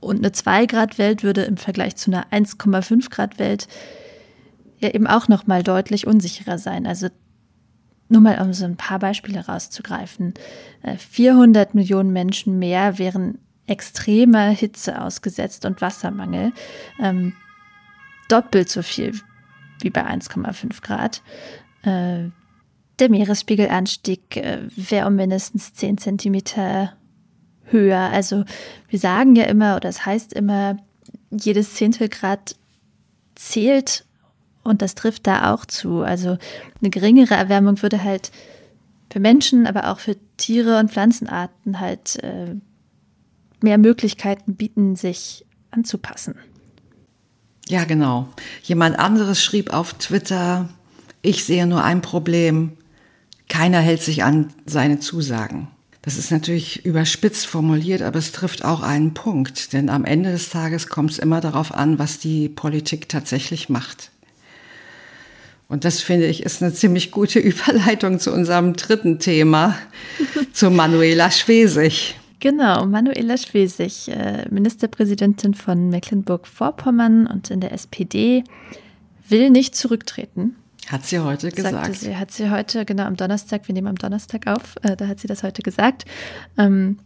Und 0.00 0.18
eine 0.18 0.30
2-Grad-Welt 0.30 1.22
würde 1.22 1.42
im 1.42 1.56
Vergleich 1.56 1.96
zu 1.96 2.10
einer 2.10 2.26
1,5-Grad-Welt 2.30 3.68
ja 4.78 4.90
eben 4.90 5.06
auch 5.06 5.28
noch 5.28 5.46
mal 5.46 5.62
deutlich 5.62 6.06
unsicherer 6.06 6.58
sein. 6.58 6.86
Also 6.86 7.08
nur 8.08 8.20
mal 8.20 8.40
um 8.40 8.52
so 8.52 8.64
ein 8.64 8.76
paar 8.76 8.98
Beispiele 8.98 9.46
rauszugreifen. 9.46 10.34
400 10.98 11.68
äh, 11.68 11.76
Millionen 11.76 12.12
Menschen 12.12 12.58
mehr 12.58 12.98
wären 12.98 13.38
extremer 13.66 14.50
Hitze 14.50 15.00
ausgesetzt 15.00 15.64
und 15.64 15.80
Wassermangel. 15.80 16.52
Ähm, 17.00 17.32
doppelt 18.28 18.68
so 18.68 18.82
viel 18.82 19.14
wie 19.80 19.90
bei 19.90 20.06
1,5 20.06 20.82
Grad. 20.82 21.22
Äh, 21.82 22.30
der 22.98 23.10
Meeresspiegelanstieg 23.10 24.36
äh, 24.36 24.60
wäre 24.76 25.08
um 25.08 25.16
mindestens 25.16 25.72
10 25.74 25.98
Zentimeter 25.98 26.92
höher. 27.66 28.10
Also 28.12 28.44
wir 28.88 28.98
sagen 28.98 29.36
ja 29.36 29.44
immer, 29.44 29.76
oder 29.76 29.88
es 29.88 30.04
heißt 30.04 30.32
immer, 30.32 30.76
jedes 31.30 31.74
Zehntelgrad 31.74 32.56
zählt 33.34 34.04
und 34.62 34.82
das 34.82 34.94
trifft 34.94 35.26
da 35.26 35.52
auch 35.52 35.66
zu. 35.66 36.02
Also 36.02 36.38
eine 36.80 36.90
geringere 36.90 37.34
Erwärmung 37.34 37.82
würde 37.82 38.02
halt 38.02 38.30
für 39.10 39.20
Menschen, 39.20 39.66
aber 39.66 39.90
auch 39.90 40.00
für 40.00 40.16
Tiere 40.36 40.78
und 40.78 40.90
Pflanzenarten 40.90 41.78
halt 41.78 42.22
äh, 42.22 42.56
mehr 43.60 43.78
Möglichkeiten 43.78 44.56
bieten, 44.56 44.96
sich 44.96 45.44
anzupassen. 45.70 46.34
Ja, 47.68 47.84
genau. 47.84 48.28
Jemand 48.62 48.98
anderes 48.98 49.42
schrieb 49.42 49.72
auf 49.72 49.94
Twitter, 49.94 50.68
ich 51.22 51.44
sehe 51.44 51.66
nur 51.66 51.82
ein 51.82 52.02
Problem, 52.02 52.72
keiner 53.48 53.80
hält 53.80 54.02
sich 54.02 54.24
an 54.24 54.52
seine 54.66 54.98
Zusagen. 55.00 55.68
Das 56.04 56.18
ist 56.18 56.30
natürlich 56.30 56.84
überspitzt 56.84 57.46
formuliert, 57.46 58.02
aber 58.02 58.18
es 58.18 58.30
trifft 58.30 58.62
auch 58.62 58.82
einen 58.82 59.14
Punkt. 59.14 59.72
Denn 59.72 59.88
am 59.88 60.04
Ende 60.04 60.32
des 60.32 60.50
Tages 60.50 60.88
kommt 60.88 61.12
es 61.12 61.18
immer 61.18 61.40
darauf 61.40 61.72
an, 61.72 61.98
was 61.98 62.18
die 62.18 62.50
Politik 62.50 63.08
tatsächlich 63.08 63.70
macht. 63.70 64.10
Und 65.66 65.86
das 65.86 66.02
finde 66.02 66.26
ich 66.26 66.42
ist 66.42 66.62
eine 66.62 66.74
ziemlich 66.74 67.10
gute 67.10 67.38
Überleitung 67.40 68.20
zu 68.20 68.34
unserem 68.34 68.74
dritten 68.74 69.18
Thema, 69.18 69.78
zu 70.52 70.70
Manuela 70.70 71.30
Schwesig. 71.30 72.16
Genau, 72.38 72.84
Manuela 72.84 73.38
Schwesig, 73.38 74.08
äh, 74.08 74.46
Ministerpräsidentin 74.50 75.54
von 75.54 75.88
Mecklenburg-Vorpommern 75.88 77.26
und 77.26 77.50
in 77.50 77.60
der 77.60 77.72
SPD, 77.72 78.44
will 79.26 79.48
nicht 79.48 79.74
zurücktreten. 79.74 80.54
Hat 80.88 81.04
sie 81.04 81.18
heute 81.18 81.50
gesagt. 81.50 81.96
sie, 81.96 82.16
hat 82.16 82.30
sie 82.30 82.50
heute, 82.50 82.84
genau 82.84 83.04
am 83.04 83.16
Donnerstag, 83.16 83.66
wir 83.68 83.74
nehmen 83.74 83.88
am 83.88 83.96
Donnerstag 83.96 84.46
auf, 84.46 84.76
äh, 84.82 84.96
da 84.96 85.06
hat 85.06 85.20
sie 85.20 85.28
das 85.28 85.42
heute 85.42 85.62
gesagt. 85.62 86.04
Ähm, 86.58 86.98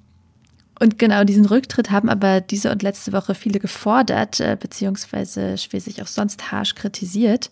und 0.80 0.98
genau 0.98 1.24
diesen 1.24 1.44
Rücktritt 1.44 1.90
haben 1.90 2.08
aber 2.08 2.40
diese 2.40 2.70
und 2.70 2.82
letzte 2.82 3.12
Woche 3.12 3.34
viele 3.34 3.58
gefordert, 3.58 4.40
äh, 4.40 4.56
beziehungsweise 4.58 5.58
Schwesig 5.58 6.02
auch 6.02 6.06
sonst 6.06 6.52
harsch 6.52 6.74
kritisiert. 6.74 7.50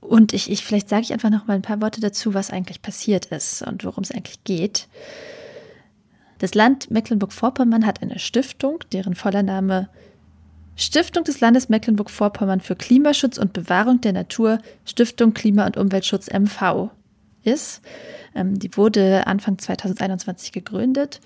Und 0.00 0.32
ich, 0.32 0.50
ich 0.50 0.64
vielleicht 0.64 0.88
sage 0.88 1.02
ich 1.02 1.12
einfach 1.12 1.30
noch 1.30 1.46
mal 1.46 1.54
ein 1.54 1.62
paar 1.62 1.80
Worte 1.80 2.00
dazu, 2.00 2.34
was 2.34 2.50
eigentlich 2.50 2.82
passiert 2.82 3.26
ist 3.26 3.62
und 3.62 3.84
worum 3.84 4.02
es 4.02 4.10
eigentlich 4.10 4.44
geht. 4.44 4.88
Das 6.38 6.54
Land 6.54 6.90
Mecklenburg-Vorpommern 6.90 7.86
hat 7.86 8.02
eine 8.02 8.18
Stiftung, 8.18 8.80
deren 8.92 9.14
voller 9.14 9.42
Name 9.42 9.88
Stiftung 10.80 11.24
des 11.24 11.40
Landes 11.40 11.68
Mecklenburg-Vorpommern 11.68 12.62
für 12.62 12.74
Klimaschutz 12.74 13.36
und 13.36 13.52
Bewahrung 13.52 14.00
der 14.00 14.14
Natur, 14.14 14.58
Stiftung 14.86 15.34
Klima- 15.34 15.66
und 15.66 15.76
Umweltschutz 15.76 16.28
MV 16.28 16.90
ist. 17.42 17.82
Ähm, 18.34 18.58
die 18.58 18.74
wurde 18.78 19.26
Anfang 19.26 19.58
2021 19.58 20.52
gegründet. 20.52 21.20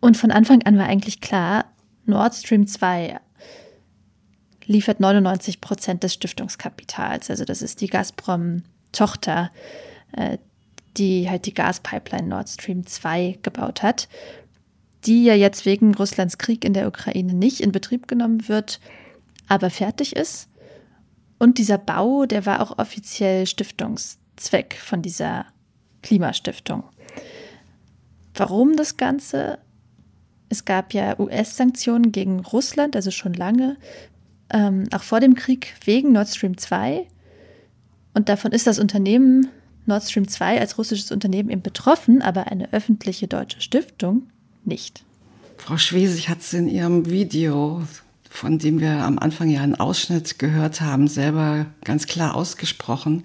Und 0.00 0.16
von 0.16 0.30
Anfang 0.30 0.62
an 0.62 0.78
war 0.78 0.86
eigentlich 0.86 1.20
klar, 1.20 1.66
Nord 2.06 2.34
Stream 2.34 2.66
2 2.66 3.20
liefert 4.64 5.00
99 5.00 5.60
Prozent 5.60 6.02
des 6.02 6.14
Stiftungskapitals. 6.14 7.28
Also 7.28 7.44
das 7.44 7.60
ist 7.60 7.82
die 7.82 7.88
Gazprom-Tochter, 7.88 9.50
äh, 10.16 10.38
die 10.96 11.28
halt 11.28 11.44
die 11.44 11.52
Gaspipeline 11.52 12.28
Nord 12.28 12.48
Stream 12.48 12.86
2 12.86 13.40
gebaut 13.42 13.82
hat 13.82 14.08
die 15.06 15.24
ja 15.24 15.34
jetzt 15.34 15.64
wegen 15.64 15.94
Russlands 15.94 16.38
Krieg 16.38 16.64
in 16.64 16.72
der 16.72 16.88
Ukraine 16.88 17.34
nicht 17.34 17.60
in 17.60 17.72
Betrieb 17.72 18.08
genommen 18.08 18.48
wird, 18.48 18.80
aber 19.48 19.70
fertig 19.70 20.16
ist. 20.16 20.48
Und 21.38 21.58
dieser 21.58 21.78
Bau, 21.78 22.26
der 22.26 22.46
war 22.46 22.60
auch 22.60 22.78
offiziell 22.78 23.46
Stiftungszweck 23.46 24.74
von 24.74 25.02
dieser 25.02 25.46
Klimastiftung. 26.02 26.84
Warum 28.34 28.76
das 28.76 28.96
Ganze? 28.96 29.58
Es 30.48 30.64
gab 30.64 30.94
ja 30.94 31.18
US-Sanktionen 31.18 32.10
gegen 32.10 32.40
Russland, 32.40 32.96
also 32.96 33.10
schon 33.10 33.34
lange, 33.34 33.76
ähm, 34.50 34.88
auch 34.92 35.02
vor 35.02 35.20
dem 35.20 35.34
Krieg 35.34 35.74
wegen 35.84 36.12
Nord 36.12 36.28
Stream 36.28 36.56
2. 36.56 37.06
Und 38.14 38.28
davon 38.28 38.52
ist 38.52 38.66
das 38.66 38.78
Unternehmen 38.78 39.48
Nord 39.86 40.04
Stream 40.04 40.26
2 40.26 40.60
als 40.60 40.78
russisches 40.78 41.12
Unternehmen 41.12 41.50
eben 41.50 41.62
betroffen, 41.62 42.22
aber 42.22 42.46
eine 42.46 42.72
öffentliche 42.72 43.28
deutsche 43.28 43.60
Stiftung 43.60 44.28
nicht. 44.64 45.04
Frau 45.56 45.76
Schwesig 45.76 46.28
hat 46.28 46.40
es 46.40 46.52
in 46.52 46.68
ihrem 46.68 47.10
Video, 47.10 47.82
von 48.30 48.58
dem 48.58 48.80
wir 48.80 49.02
am 49.04 49.18
Anfang 49.18 49.48
ja 49.48 49.62
einen 49.62 49.74
Ausschnitt 49.74 50.38
gehört 50.38 50.80
haben, 50.80 51.08
selber 51.08 51.66
ganz 51.84 52.06
klar 52.06 52.34
ausgesprochen. 52.34 53.24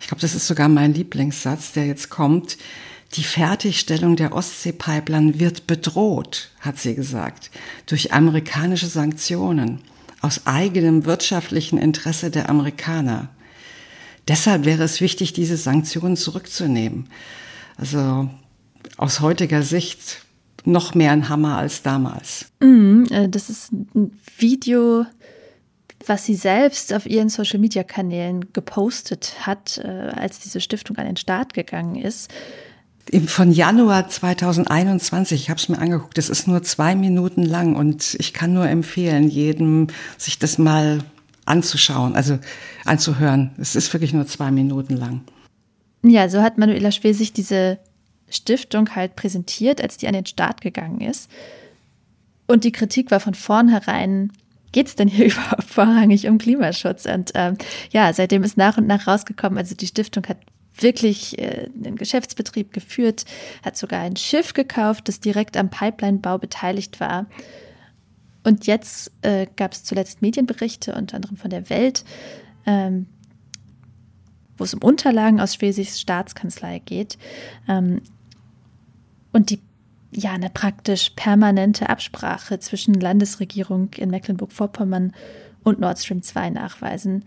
Ich 0.00 0.08
glaube, 0.08 0.20
das 0.20 0.34
ist 0.34 0.46
sogar 0.46 0.68
mein 0.68 0.94
Lieblingssatz, 0.94 1.72
der 1.72 1.86
jetzt 1.86 2.08
kommt. 2.10 2.58
Die 3.14 3.24
Fertigstellung 3.24 4.16
der 4.16 4.34
Ostsee-Pipeline 4.34 5.40
wird 5.40 5.66
bedroht, 5.66 6.50
hat 6.60 6.78
sie 6.78 6.94
gesagt, 6.94 7.50
durch 7.86 8.12
amerikanische 8.12 8.86
Sanktionen 8.86 9.80
aus 10.20 10.46
eigenem 10.46 11.06
wirtschaftlichen 11.06 11.78
Interesse 11.78 12.30
der 12.30 12.50
Amerikaner. 12.50 13.28
Deshalb 14.26 14.66
wäre 14.66 14.82
es 14.82 15.00
wichtig, 15.00 15.32
diese 15.32 15.56
Sanktionen 15.56 16.16
zurückzunehmen. 16.16 17.08
Also 17.78 18.28
aus 18.98 19.20
heutiger 19.20 19.62
Sicht 19.62 20.22
noch 20.68 20.94
mehr 20.94 21.12
ein 21.12 21.28
Hammer 21.28 21.56
als 21.56 21.82
damals. 21.82 22.46
Mm, 22.60 23.04
das 23.30 23.50
ist 23.50 23.72
ein 23.72 24.12
Video, 24.36 25.06
was 26.06 26.24
sie 26.24 26.34
selbst 26.34 26.92
auf 26.92 27.06
ihren 27.06 27.28
Social-Media-Kanälen 27.28 28.52
gepostet 28.52 29.34
hat, 29.40 29.78
äh, 29.78 29.88
als 29.88 30.38
diese 30.38 30.60
Stiftung 30.60 30.96
an 30.96 31.06
den 31.06 31.16
Start 31.16 31.54
gegangen 31.54 31.96
ist. 31.96 32.30
von 33.26 33.50
Januar 33.52 34.08
2021. 34.08 35.40
Ich 35.40 35.50
habe 35.50 35.58
es 35.58 35.70
mir 35.70 35.78
angeguckt. 35.78 36.18
Das 36.18 36.28
ist 36.28 36.46
nur 36.46 36.62
zwei 36.62 36.94
Minuten 36.94 37.42
lang 37.42 37.74
und 37.74 38.16
ich 38.18 38.34
kann 38.34 38.52
nur 38.52 38.68
empfehlen, 38.68 39.30
jedem 39.30 39.86
sich 40.18 40.38
das 40.38 40.58
mal 40.58 40.98
anzuschauen, 41.46 42.14
also 42.14 42.38
anzuhören. 42.84 43.52
Es 43.56 43.74
ist 43.76 43.92
wirklich 43.94 44.12
nur 44.12 44.26
zwei 44.26 44.50
Minuten 44.50 44.94
lang. 44.94 45.22
Ja, 46.02 46.28
so 46.28 46.42
hat 46.42 46.58
Manuela 46.58 46.92
Schwesig 46.92 47.32
diese 47.32 47.78
Stiftung 48.30 48.94
halt 48.94 49.16
präsentiert, 49.16 49.80
als 49.80 49.96
die 49.96 50.06
an 50.06 50.14
den 50.14 50.26
Start 50.26 50.60
gegangen 50.60 51.00
ist. 51.00 51.30
Und 52.46 52.64
die 52.64 52.72
Kritik 52.72 53.10
war 53.10 53.20
von 53.20 53.34
vornherein, 53.34 54.32
geht 54.72 54.88
es 54.88 54.96
denn 54.96 55.08
hier 55.08 55.26
überhaupt 55.32 55.64
vorrangig 55.64 56.26
um 56.28 56.38
Klimaschutz? 56.38 57.06
Und 57.06 57.32
ähm, 57.34 57.56
ja, 57.90 58.12
seitdem 58.12 58.42
ist 58.42 58.56
nach 58.56 58.78
und 58.78 58.86
nach 58.86 59.06
rausgekommen, 59.06 59.58
also 59.58 59.74
die 59.74 59.86
Stiftung 59.86 60.26
hat 60.26 60.38
wirklich 60.80 61.38
äh, 61.38 61.68
einen 61.84 61.96
Geschäftsbetrieb 61.96 62.72
geführt, 62.72 63.24
hat 63.64 63.76
sogar 63.76 64.00
ein 64.00 64.16
Schiff 64.16 64.54
gekauft, 64.54 65.08
das 65.08 65.20
direkt 65.20 65.56
am 65.56 65.70
Pipeline-Bau 65.70 66.38
beteiligt 66.38 67.00
war. 67.00 67.26
Und 68.44 68.66
jetzt 68.66 69.12
äh, 69.22 69.46
gab 69.56 69.72
es 69.72 69.84
zuletzt 69.84 70.22
Medienberichte, 70.22 70.94
unter 70.94 71.16
anderem 71.16 71.36
von 71.36 71.50
der 71.50 71.68
Welt, 71.68 72.04
ähm, 72.66 73.06
wo 74.56 74.64
es 74.64 74.74
um 74.74 74.82
Unterlagen 74.82 75.40
aus 75.40 75.54
Schwesigs 75.54 76.00
Staatskanzlei 76.00 76.78
geht. 76.78 77.18
Ähm, 77.68 78.02
und 79.32 79.50
die 79.50 79.60
ja 80.10 80.32
eine 80.32 80.50
praktisch 80.50 81.10
permanente 81.10 81.88
Absprache 81.88 82.58
zwischen 82.58 82.94
Landesregierung 82.94 83.90
in 83.96 84.10
Mecklenburg-Vorpommern 84.10 85.12
und 85.62 85.80
Nord 85.80 85.98
Stream 85.98 86.22
2 86.22 86.50
nachweisen, 86.50 87.24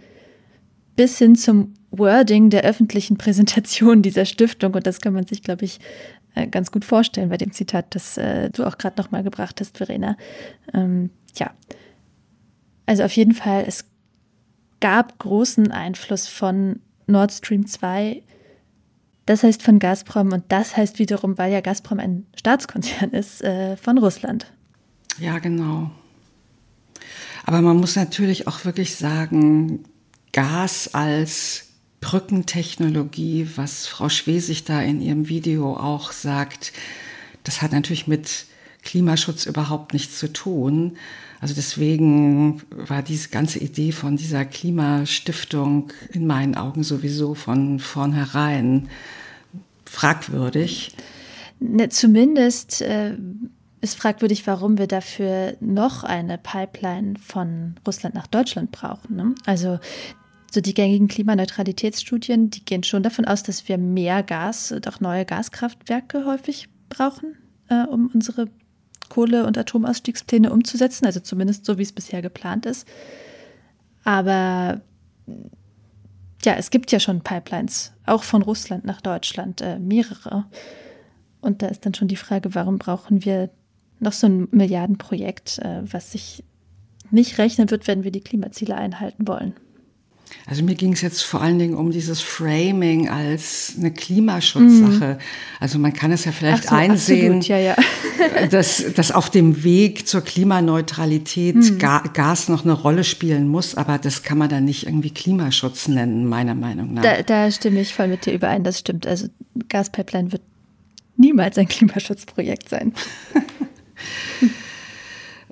bis 0.95 1.17
hin 1.17 1.35
zum 1.35 1.73
Wording 1.91 2.49
der 2.49 2.63
öffentlichen 2.63 3.17
Präsentation 3.17 4.01
dieser 4.01 4.25
Stiftung. 4.25 4.73
Und 4.73 4.87
das 4.87 5.01
kann 5.01 5.13
man 5.13 5.27
sich, 5.27 5.43
glaube 5.43 5.65
ich, 5.65 5.79
äh, 6.35 6.47
ganz 6.47 6.71
gut 6.71 6.85
vorstellen 6.85 7.29
bei 7.29 7.37
dem 7.37 7.51
Zitat, 7.51 7.93
das 7.93 8.17
äh, 8.17 8.49
du 8.49 8.65
auch 8.65 8.77
gerade 8.77 8.99
nochmal 9.01 9.23
gebracht 9.23 9.59
hast, 9.59 9.77
Verena. 9.77 10.17
Ähm, 10.73 11.11
ja, 11.37 11.51
also 12.85 13.03
auf 13.03 13.15
jeden 13.15 13.33
Fall, 13.33 13.65
es 13.67 13.85
gab 14.79 15.19
großen 15.19 15.71
Einfluss 15.71 16.27
von 16.27 16.79
Nord 17.07 17.31
Stream 17.31 17.67
2 17.67 18.23
das 19.25 19.43
heißt 19.43 19.61
von 19.63 19.79
Gazprom 19.79 20.31
und 20.31 20.43
das 20.49 20.75
heißt 20.75 20.99
wiederum, 20.99 21.37
weil 21.37 21.51
ja 21.51 21.61
Gazprom 21.61 21.99
ein 21.99 22.25
Staatskonzern 22.35 23.11
ist, 23.11 23.43
äh, 23.43 23.77
von 23.77 23.97
Russland. 23.97 24.51
Ja, 25.19 25.39
genau. 25.39 25.91
Aber 27.45 27.61
man 27.61 27.77
muss 27.77 27.95
natürlich 27.95 28.47
auch 28.47 28.65
wirklich 28.65 28.95
sagen, 28.95 29.83
Gas 30.31 30.93
als 30.93 31.67
Brückentechnologie, 31.99 33.47
was 33.55 33.87
Frau 33.87 34.09
Schwesig 34.09 34.63
da 34.63 34.81
in 34.81 35.01
ihrem 35.01 35.27
Video 35.29 35.75
auch 35.75 36.11
sagt, 36.11 36.73
das 37.43 37.61
hat 37.61 37.71
natürlich 37.71 38.07
mit 38.07 38.45
Klimaschutz 38.83 39.45
überhaupt 39.45 39.93
nichts 39.93 40.17
zu 40.19 40.31
tun. 40.31 40.97
Also 41.39 41.53
deswegen 41.53 42.61
war 42.69 43.01
diese 43.01 43.29
ganze 43.29 43.59
Idee 43.59 43.91
von 43.91 44.17
dieser 44.17 44.45
Klimastiftung 44.45 45.91
in 46.11 46.27
meinen 46.27 46.55
Augen 46.55 46.83
sowieso 46.83 47.33
von 47.33 47.79
vornherein 47.79 48.89
fragwürdig. 49.85 50.95
Ne, 51.59 51.89
zumindest 51.89 52.81
äh, 52.81 53.15
ist 53.81 53.95
fragwürdig, 53.95 54.47
warum 54.47 54.77
wir 54.77 54.87
dafür 54.87 55.55
noch 55.59 56.03
eine 56.03 56.37
Pipeline 56.37 57.15
von 57.19 57.75
Russland 57.85 58.15
nach 58.15 58.27
Deutschland 58.27 58.71
brauchen. 58.71 59.15
Ne? 59.15 59.35
Also 59.45 59.79
so 60.51 60.61
die 60.61 60.73
gängigen 60.73 61.07
Klimaneutralitätsstudien, 61.07 62.49
die 62.49 62.65
gehen 62.65 62.83
schon 62.83 63.03
davon 63.03 63.25
aus, 63.25 63.43
dass 63.43 63.67
wir 63.67 63.77
mehr 63.77 64.21
Gas 64.21 64.71
und 64.71 64.87
auch 64.87 64.99
neue 64.99 65.25
Gaskraftwerke 65.25 66.25
häufig 66.25 66.67
brauchen, 66.89 67.37
äh, 67.69 67.83
um 67.83 68.11
unsere 68.13 68.47
Kohle- 69.11 69.45
und 69.45 69.57
Atomausstiegspläne 69.57 70.51
umzusetzen, 70.51 71.05
also 71.05 71.19
zumindest 71.19 71.65
so, 71.65 71.77
wie 71.77 71.83
es 71.83 71.91
bisher 71.91 72.21
geplant 72.21 72.65
ist. 72.65 72.87
Aber 74.05 74.81
ja, 76.43 76.53
es 76.53 76.71
gibt 76.71 76.91
ja 76.91 76.99
schon 76.99 77.21
Pipelines, 77.21 77.91
auch 78.05 78.23
von 78.23 78.41
Russland 78.41 78.85
nach 78.85 79.01
Deutschland, 79.01 79.61
äh, 79.61 79.79
mehrere. 79.79 80.45
Und 81.41 81.61
da 81.61 81.67
ist 81.67 81.85
dann 81.85 81.93
schon 81.93 82.07
die 82.07 82.15
Frage, 82.15 82.55
warum 82.55 82.77
brauchen 82.77 83.25
wir 83.25 83.49
noch 83.99 84.13
so 84.13 84.27
ein 84.27 84.47
Milliardenprojekt, 84.51 85.59
äh, 85.59 85.81
was 85.83 86.13
sich 86.13 86.43
nicht 87.11 87.37
rechnen 87.37 87.69
wird, 87.69 87.87
wenn 87.87 88.05
wir 88.05 88.11
die 88.11 88.21
Klimaziele 88.21 88.75
einhalten 88.75 89.27
wollen. 89.27 89.53
Also 90.45 90.63
mir 90.63 90.75
ging 90.75 90.93
es 90.93 91.01
jetzt 91.01 91.21
vor 91.21 91.41
allen 91.41 91.59
Dingen 91.59 91.75
um 91.75 91.91
dieses 91.91 92.21
Framing 92.21 93.09
als 93.09 93.73
eine 93.77 93.91
Klimaschutzsache. 93.91 95.13
Mhm. 95.13 95.17
Also 95.59 95.79
man 95.79 95.93
kann 95.93 96.11
es 96.11 96.25
ja 96.25 96.31
vielleicht 96.31 96.69
so, 96.69 96.75
einsehen, 96.75 97.37
absolut, 97.37 97.47
ja, 97.47 97.57
ja. 97.57 97.75
dass, 98.49 98.83
dass 98.95 99.11
auf 99.11 99.29
dem 99.29 99.63
Weg 99.63 100.07
zur 100.07 100.21
Klimaneutralität 100.21 101.55
mhm. 101.55 101.77
Gas 101.77 102.49
noch 102.49 102.63
eine 102.63 102.73
Rolle 102.73 103.03
spielen 103.03 103.47
muss, 103.47 103.75
aber 103.75 103.97
das 103.97 104.23
kann 104.23 104.37
man 104.37 104.49
dann 104.49 104.65
nicht 104.65 104.87
irgendwie 104.87 105.11
Klimaschutz 105.11 105.87
nennen, 105.87 106.25
meiner 106.27 106.55
Meinung 106.55 106.93
nach. 106.93 107.03
Da, 107.03 107.21
da 107.21 107.51
stimme 107.51 107.81
ich 107.81 107.93
voll 107.93 108.07
mit 108.07 108.25
dir 108.25 108.33
überein, 108.33 108.63
das 108.63 108.79
stimmt. 108.79 109.07
Also 109.07 109.27
Gaspipeline 109.69 110.31
wird 110.31 110.41
niemals 111.17 111.57
ein 111.57 111.67
Klimaschutzprojekt 111.67 112.69
sein. 112.69 112.93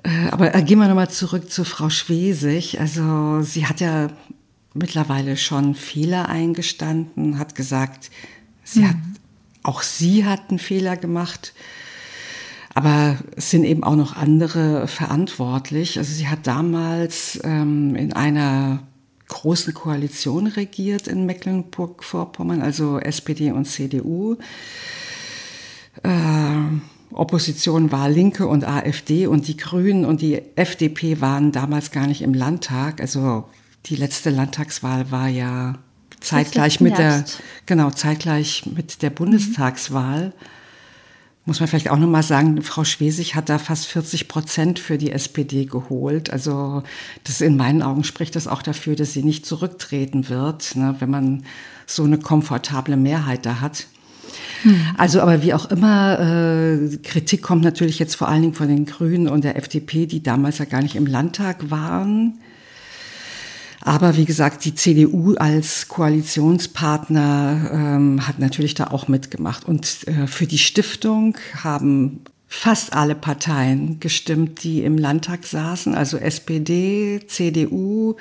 Äh, 0.02 0.30
aber 0.30 0.54
äh, 0.54 0.62
gehen 0.62 0.78
wir 0.78 0.88
nochmal 0.88 1.10
zurück 1.10 1.50
zu 1.50 1.62
Frau 1.62 1.90
Schwesig. 1.90 2.80
Also 2.80 3.42
sie 3.42 3.66
hat 3.66 3.80
ja 3.80 4.08
mittlerweile 4.74 5.36
schon 5.36 5.74
Fehler 5.74 6.28
eingestanden, 6.28 7.38
hat 7.38 7.54
gesagt, 7.54 8.10
sie 8.64 8.80
mhm. 8.80 8.88
hat, 8.88 8.96
auch 9.62 9.82
sie 9.82 10.24
hat 10.24 10.50
einen 10.50 10.58
Fehler 10.58 10.96
gemacht. 10.96 11.54
Aber 12.72 13.18
es 13.36 13.50
sind 13.50 13.64
eben 13.64 13.82
auch 13.82 13.96
noch 13.96 14.16
andere 14.16 14.86
verantwortlich. 14.86 15.98
Also 15.98 16.12
sie 16.12 16.28
hat 16.28 16.46
damals 16.46 17.40
ähm, 17.42 17.96
in 17.96 18.12
einer 18.12 18.84
großen 19.26 19.74
Koalition 19.74 20.46
regiert 20.46 21.08
in 21.08 21.26
Mecklenburg-Vorpommern, 21.26 22.62
also 22.62 22.98
SPD 22.98 23.50
und 23.52 23.64
CDU. 23.66 24.36
Äh, 26.02 26.10
Opposition 27.12 27.90
war 27.90 28.08
Linke 28.08 28.46
und 28.46 28.64
AfD 28.64 29.26
und 29.26 29.48
die 29.48 29.56
Grünen 29.56 30.04
und 30.04 30.20
die 30.20 30.40
FDP 30.56 31.20
waren 31.20 31.50
damals 31.50 31.90
gar 31.90 32.06
nicht 32.06 32.22
im 32.22 32.34
Landtag. 32.34 33.00
Also 33.00 33.48
die 33.86 33.96
letzte 33.96 34.30
Landtagswahl 34.30 35.10
war 35.10 35.28
ja 35.28 35.78
zeitgleich 36.20 36.80
mit 36.80 36.98
der, 36.98 37.24
genau, 37.66 37.90
zeitgleich 37.90 38.66
mit 38.66 39.02
der 39.02 39.10
Bundestagswahl. 39.10 40.32
Muss 41.46 41.58
man 41.58 41.68
vielleicht 41.68 41.90
auch 41.90 41.96
nochmal 41.96 42.22
sagen, 42.22 42.60
Frau 42.62 42.84
Schwesig 42.84 43.34
hat 43.34 43.48
da 43.48 43.58
fast 43.58 43.86
40 43.86 44.28
Prozent 44.28 44.78
für 44.78 44.98
die 44.98 45.10
SPD 45.10 45.64
geholt. 45.64 46.30
Also 46.30 46.82
das 47.24 47.40
in 47.40 47.56
meinen 47.56 47.82
Augen 47.82 48.04
spricht 48.04 48.36
das 48.36 48.46
auch 48.46 48.62
dafür, 48.62 48.94
dass 48.94 49.14
sie 49.14 49.22
nicht 49.22 49.46
zurücktreten 49.46 50.28
wird, 50.28 50.76
ne, 50.76 50.96
wenn 50.98 51.10
man 51.10 51.44
so 51.86 52.04
eine 52.04 52.18
komfortable 52.18 52.96
Mehrheit 52.96 53.46
da 53.46 53.60
hat. 53.60 53.86
Hm. 54.62 54.80
Also, 54.96 55.22
aber 55.22 55.42
wie 55.42 55.54
auch 55.54 55.70
immer, 55.70 56.20
äh, 56.20 56.96
Kritik 56.98 57.42
kommt 57.42 57.64
natürlich 57.64 57.98
jetzt 57.98 58.14
vor 58.14 58.28
allen 58.28 58.42
Dingen 58.42 58.54
von 58.54 58.68
den 58.68 58.84
Grünen 58.84 59.26
und 59.26 59.42
der 59.42 59.56
FDP, 59.56 60.06
die 60.06 60.22
damals 60.22 60.58
ja 60.58 60.66
gar 60.66 60.82
nicht 60.82 60.94
im 60.94 61.06
Landtag 61.06 61.70
waren. 61.70 62.38
Aber 63.82 64.16
wie 64.16 64.26
gesagt, 64.26 64.64
die 64.64 64.74
CDU 64.74 65.34
als 65.36 65.88
Koalitionspartner 65.88 67.70
ähm, 67.72 68.26
hat 68.26 68.38
natürlich 68.38 68.74
da 68.74 68.88
auch 68.88 69.08
mitgemacht. 69.08 69.64
Und 69.64 70.06
äh, 70.06 70.26
für 70.26 70.46
die 70.46 70.58
Stiftung 70.58 71.36
haben 71.62 72.20
fast 72.46 72.92
alle 72.92 73.14
Parteien 73.14 74.00
gestimmt, 74.00 74.64
die 74.64 74.82
im 74.82 74.98
Landtag 74.98 75.44
saßen, 75.44 75.94
also 75.94 76.18
SPD, 76.18 77.20
CDU, 77.26 78.16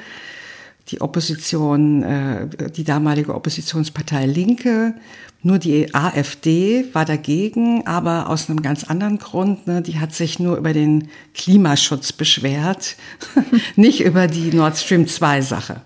die 0.91 1.01
Opposition, 1.01 2.03
äh, 2.03 2.47
die 2.75 2.83
damalige 2.83 3.35
Oppositionspartei 3.35 4.25
Linke 4.25 4.95
nur 5.41 5.57
die 5.57 5.93
AfD 5.95 6.85
war 6.93 7.05
dagegen, 7.05 7.87
aber 7.87 8.29
aus 8.29 8.49
einem 8.49 8.61
ganz 8.61 8.83
anderen 8.83 9.19
Grund. 9.19 9.67
Ne? 9.67 9.81
Die 9.81 9.99
hat 9.99 10.13
sich 10.13 10.39
nur 10.39 10.57
über 10.57 10.73
den 10.73 11.07
Klimaschutz 11.33 12.11
beschwert, 12.11 12.97
nicht 13.75 14.01
über 14.01 14.27
die 14.27 14.53
Nord 14.53 14.77
Stream 14.77 15.07
2 15.07 15.41
Sache. 15.41 15.81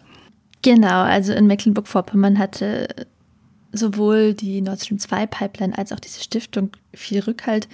Genau, 0.64 1.02
also 1.02 1.34
in 1.34 1.46
Mecklenburg-Vorpommern 1.46 2.40
hatte 2.40 2.88
sowohl 3.72 4.34
die 4.34 4.62
Nord 4.62 4.82
Stream 4.82 4.98
2 4.98 5.28
Pipeline 5.28 5.78
als 5.78 5.92
auch 5.92 6.00
diese 6.00 6.22
Stiftung 6.22 6.72
viel 6.94 7.20
Rückhalt. 7.20 7.68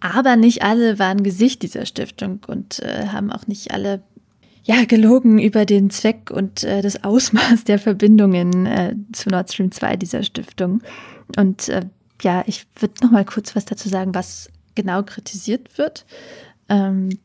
Aber 0.00 0.36
nicht 0.36 0.62
alle 0.62 0.98
waren 0.98 1.22
Gesicht 1.22 1.62
dieser 1.62 1.86
Stiftung 1.86 2.40
und 2.46 2.80
äh, 2.80 3.08
haben 3.08 3.32
auch 3.32 3.46
nicht 3.46 3.72
alle 3.72 4.02
ja, 4.68 4.84
gelogen 4.84 5.38
über 5.38 5.64
den 5.64 5.88
Zweck 5.88 6.30
und 6.30 6.62
äh, 6.62 6.82
das 6.82 7.02
Ausmaß 7.02 7.64
der 7.64 7.78
Verbindungen 7.78 8.66
äh, 8.66 8.94
zu 9.12 9.30
Nord 9.30 9.50
Stream 9.50 9.72
2 9.72 9.96
dieser 9.96 10.22
Stiftung. 10.22 10.82
Und 11.36 11.70
äh, 11.70 11.86
ja, 12.20 12.44
ich 12.46 12.66
würde 12.78 13.02
noch 13.02 13.10
mal 13.10 13.24
kurz 13.24 13.56
was 13.56 13.64
dazu 13.64 13.88
sagen, 13.88 14.14
was 14.14 14.50
genau 14.74 15.02
kritisiert 15.02 15.78
wird. 15.78 16.04
Ähm, 16.68 17.18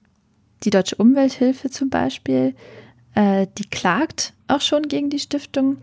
die 0.63 0.69
Deutsche 0.69 0.95
Umwelthilfe 0.95 1.69
zum 1.69 1.89
Beispiel, 1.89 2.55
äh, 3.13 3.47
die 3.57 3.65
klagt 3.65 4.33
auch 4.47 4.61
schon 4.61 4.83
gegen 4.83 5.09
die 5.09 5.19
Stiftung 5.19 5.79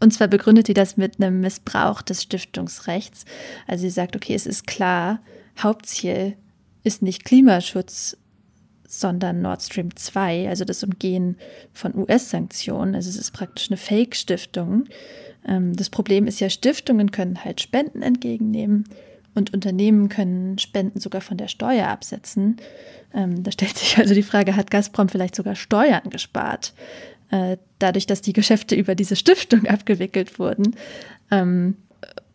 Und 0.00 0.12
zwar 0.12 0.26
begründet 0.26 0.66
die 0.66 0.74
das 0.74 0.96
mit 0.96 1.22
einem 1.22 1.40
Missbrauch 1.40 2.02
des 2.02 2.24
Stiftungsrechts. 2.24 3.24
Also 3.68 3.82
sie 3.82 3.90
sagt, 3.90 4.16
okay, 4.16 4.34
es 4.34 4.46
ist 4.46 4.66
klar, 4.66 5.20
Hauptziel 5.60 6.36
ist 6.82 7.02
nicht 7.02 7.24
Klimaschutz, 7.24 8.16
sondern 8.92 9.40
Nord 9.40 9.62
Stream 9.62 9.96
2, 9.96 10.48
also 10.48 10.64
das 10.66 10.84
Umgehen 10.84 11.36
von 11.72 11.96
US-Sanktionen. 11.96 12.94
Also 12.94 13.08
es 13.08 13.16
ist 13.16 13.30
praktisch 13.30 13.70
eine 13.70 13.78
Fake-Stiftung. 13.78 14.84
Ähm, 15.48 15.74
das 15.74 15.88
Problem 15.88 16.26
ist 16.26 16.40
ja, 16.40 16.50
Stiftungen 16.50 17.10
können 17.10 17.42
halt 17.42 17.62
Spenden 17.62 18.02
entgegennehmen 18.02 18.84
und 19.34 19.54
Unternehmen 19.54 20.10
können 20.10 20.58
Spenden 20.58 21.00
sogar 21.00 21.22
von 21.22 21.38
der 21.38 21.48
Steuer 21.48 21.88
absetzen. 21.88 22.58
Ähm, 23.14 23.42
da 23.42 23.50
stellt 23.50 23.78
sich 23.78 23.96
also 23.96 24.12
die 24.12 24.22
Frage, 24.22 24.56
hat 24.56 24.70
Gazprom 24.70 25.08
vielleicht 25.08 25.36
sogar 25.36 25.54
Steuern 25.54 26.10
gespart? 26.10 26.74
Äh, 27.30 27.56
dadurch, 27.78 28.06
dass 28.06 28.20
die 28.20 28.34
Geschäfte 28.34 28.74
über 28.74 28.94
diese 28.94 29.16
Stiftung 29.16 29.66
abgewickelt 29.68 30.38
wurden 30.38 30.76
ähm, 31.30 31.76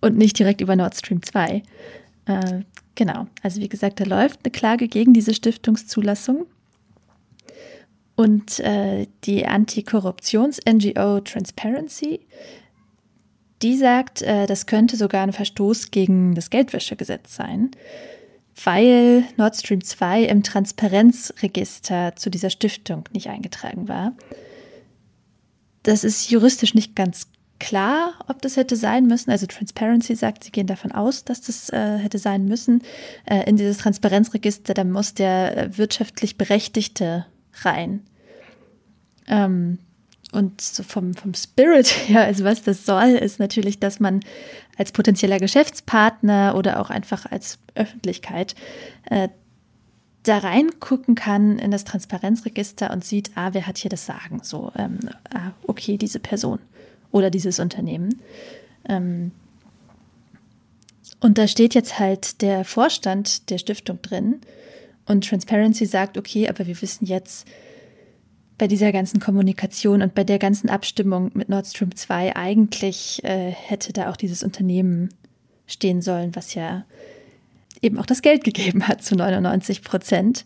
und 0.02 0.18
nicht 0.18 0.40
direkt 0.40 0.62
über 0.62 0.76
Nord 0.76 0.96
Stream 0.96 1.22
2. 1.22 1.62
Äh, 2.28 2.62
genau, 2.96 3.28
also 3.42 3.62
wie 3.62 3.70
gesagt, 3.70 4.00
da 4.00 4.04
läuft 4.04 4.42
eine 4.44 4.52
Klage 4.52 4.88
gegen 4.88 5.14
diese 5.14 5.34
Stiftungszulassung. 5.34 6.46
Und 8.16 8.60
äh, 8.60 9.08
die 9.26 9.46
Antikorruptions-NGO 9.46 11.22
Transparency, 11.22 12.20
die 13.62 13.78
sagt, 13.78 14.24
äh, 14.24 14.48
das 14.48 14.66
könnte 14.66 14.98
sogar 14.98 15.24
ein 15.24 15.34
Verstoß 15.34 15.92
gegen 15.92 16.34
das 16.34 16.50
Geldwäschegesetz 16.50 17.36
sein, 17.36 17.72
weil 18.64 19.24
Nord 19.38 19.56
Stream 19.56 19.84
2 19.84 20.24
im 20.24 20.42
Transparenzregister 20.42 22.16
zu 22.16 22.32
dieser 22.32 22.50
Stiftung 22.50 23.04
nicht 23.14 23.30
eingetragen 23.30 23.88
war. 23.88 24.14
Das 25.84 26.04
ist 26.04 26.32
juristisch 26.32 26.74
nicht 26.74 26.96
ganz 26.96 27.28
klar, 27.60 28.14
ob 28.28 28.42
das 28.42 28.58
hätte 28.58 28.76
sein 28.76 29.08
müssen. 29.08 29.32
Also 29.32 29.46
Transparency 29.46 30.16
sagt, 30.16 30.44
sie 30.44 30.52
gehen 30.52 30.68
davon 30.68 30.92
aus, 30.92 31.24
dass 31.24 31.42
das 31.42 31.70
äh, 31.70 31.98
hätte 31.98 32.20
sein 32.20 32.46
müssen. 32.46 32.82
Äh, 33.26 33.50
in 33.50 33.58
dieses 33.58 33.78
Transparenzregister, 33.78 34.74
da 34.74 34.84
muss 34.84 35.14
der 35.14 35.58
äh, 35.58 35.78
wirtschaftlich 35.78 36.38
Berechtigte 36.38 37.26
rein. 37.62 38.02
Ähm, 39.28 39.80
und 40.32 40.62
so 40.62 40.84
vom, 40.84 41.14
vom 41.14 41.34
Spirit 41.34 41.88
her, 42.08 42.26
also 42.26 42.44
was 42.44 42.64
das 42.64 42.86
soll, 42.86 43.10
ist 43.10 43.40
natürlich, 43.40 43.80
dass 43.80 44.00
man 44.00 44.20
als 44.78 44.92
potenzieller 44.92 45.40
Geschäftspartner 45.40 46.56
oder 46.56 46.80
auch 46.80 46.90
einfach 46.90 47.26
als 47.26 47.60
Öffentlichkeit 47.76 48.56
äh, 49.10 49.30
da 50.24 50.40
reingucken 50.40 51.16
kann 51.16 51.58
in 51.58 51.72
das 51.72 51.86
Transparenzregister 51.86 52.92
und 52.92 53.06
sieht, 53.06 53.32
ah, 53.36 53.50
wer 53.54 53.66
hat 53.66 53.78
hier 53.78 53.90
das 53.90 54.06
Sagen? 54.06 54.42
So, 54.44 54.72
ähm, 54.78 55.00
ah, 55.34 55.52
okay, 55.66 55.98
diese 55.98 56.20
Person 56.20 56.60
oder 57.12 57.30
dieses 57.30 57.60
Unternehmen. 57.60 58.22
Ähm, 58.88 59.32
und 61.20 61.38
da 61.38 61.48
steht 61.48 61.74
jetzt 61.74 62.00
halt 62.00 62.42
der 62.42 62.64
Vorstand 62.64 63.50
der 63.50 63.58
Stiftung 63.58 64.02
drin 64.02 64.42
und 65.06 65.28
Transparency 65.28 65.86
sagt, 65.86 66.18
okay, 66.18 66.48
aber 66.48 66.68
wir 66.68 66.80
wissen 66.82 67.06
jetzt 67.06 67.48
bei 68.58 68.68
dieser 68.68 68.92
ganzen 68.92 69.20
Kommunikation 69.20 70.02
und 70.02 70.16
bei 70.16 70.24
der 70.24 70.40
ganzen 70.40 70.70
Abstimmung 70.70 71.32
mit 71.34 71.50
Nord 71.50 71.68
Stream 71.68 71.96
2 71.96 72.36
eigentlich 72.36 73.24
äh, 73.24 73.52
hätte 73.52 73.94
da 73.94 74.10
auch 74.12 74.18
dieses 74.18 74.44
Unternehmen 74.44 75.10
stehen 75.68 76.02
sollen, 76.02 76.36
was 76.36 76.54
ja 76.54 76.86
eben 77.82 78.00
auch 78.00 78.06
das 78.06 78.22
Geld 78.22 78.44
gegeben 78.44 78.88
hat 78.88 79.04
zu 79.04 79.16
99 79.16 79.84
Prozent. 79.84 80.46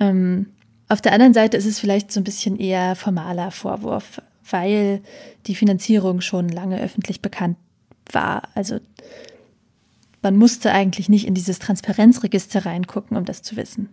Ähm, 0.00 0.46
auf 0.88 1.00
der 1.00 1.12
anderen 1.12 1.34
Seite 1.34 1.56
ist 1.56 1.66
es 1.66 1.78
vielleicht 1.78 2.12
so 2.12 2.20
ein 2.20 2.24
bisschen 2.24 2.58
eher 2.58 2.96
formaler 2.96 3.50
Vorwurf, 3.50 4.20
weil 4.52 5.02
die 5.46 5.54
Finanzierung 5.54 6.20
schon 6.20 6.48
lange 6.48 6.80
öffentlich 6.80 7.20
bekannt 7.20 7.56
war. 8.10 8.48
Also 8.54 8.78
man 10.22 10.36
musste 10.36 10.72
eigentlich 10.72 11.08
nicht 11.08 11.26
in 11.26 11.34
dieses 11.34 11.58
Transparenzregister 11.58 12.64
reingucken, 12.64 13.16
um 13.16 13.24
das 13.24 13.42
zu 13.42 13.56
wissen. 13.56 13.88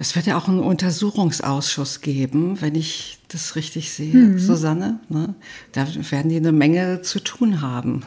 Es 0.00 0.14
wird 0.14 0.26
ja 0.26 0.38
auch 0.38 0.46
einen 0.46 0.60
Untersuchungsausschuss 0.60 2.00
geben, 2.00 2.60
wenn 2.60 2.76
ich 2.76 3.18
das 3.28 3.56
richtig 3.56 3.92
sehe, 3.92 4.14
mhm. 4.14 4.38
Susanne. 4.38 5.00
Ne? 5.08 5.34
Da 5.72 5.86
werden 6.10 6.28
die 6.28 6.36
eine 6.36 6.52
Menge 6.52 7.02
zu 7.02 7.18
tun 7.18 7.60
haben. 7.60 8.04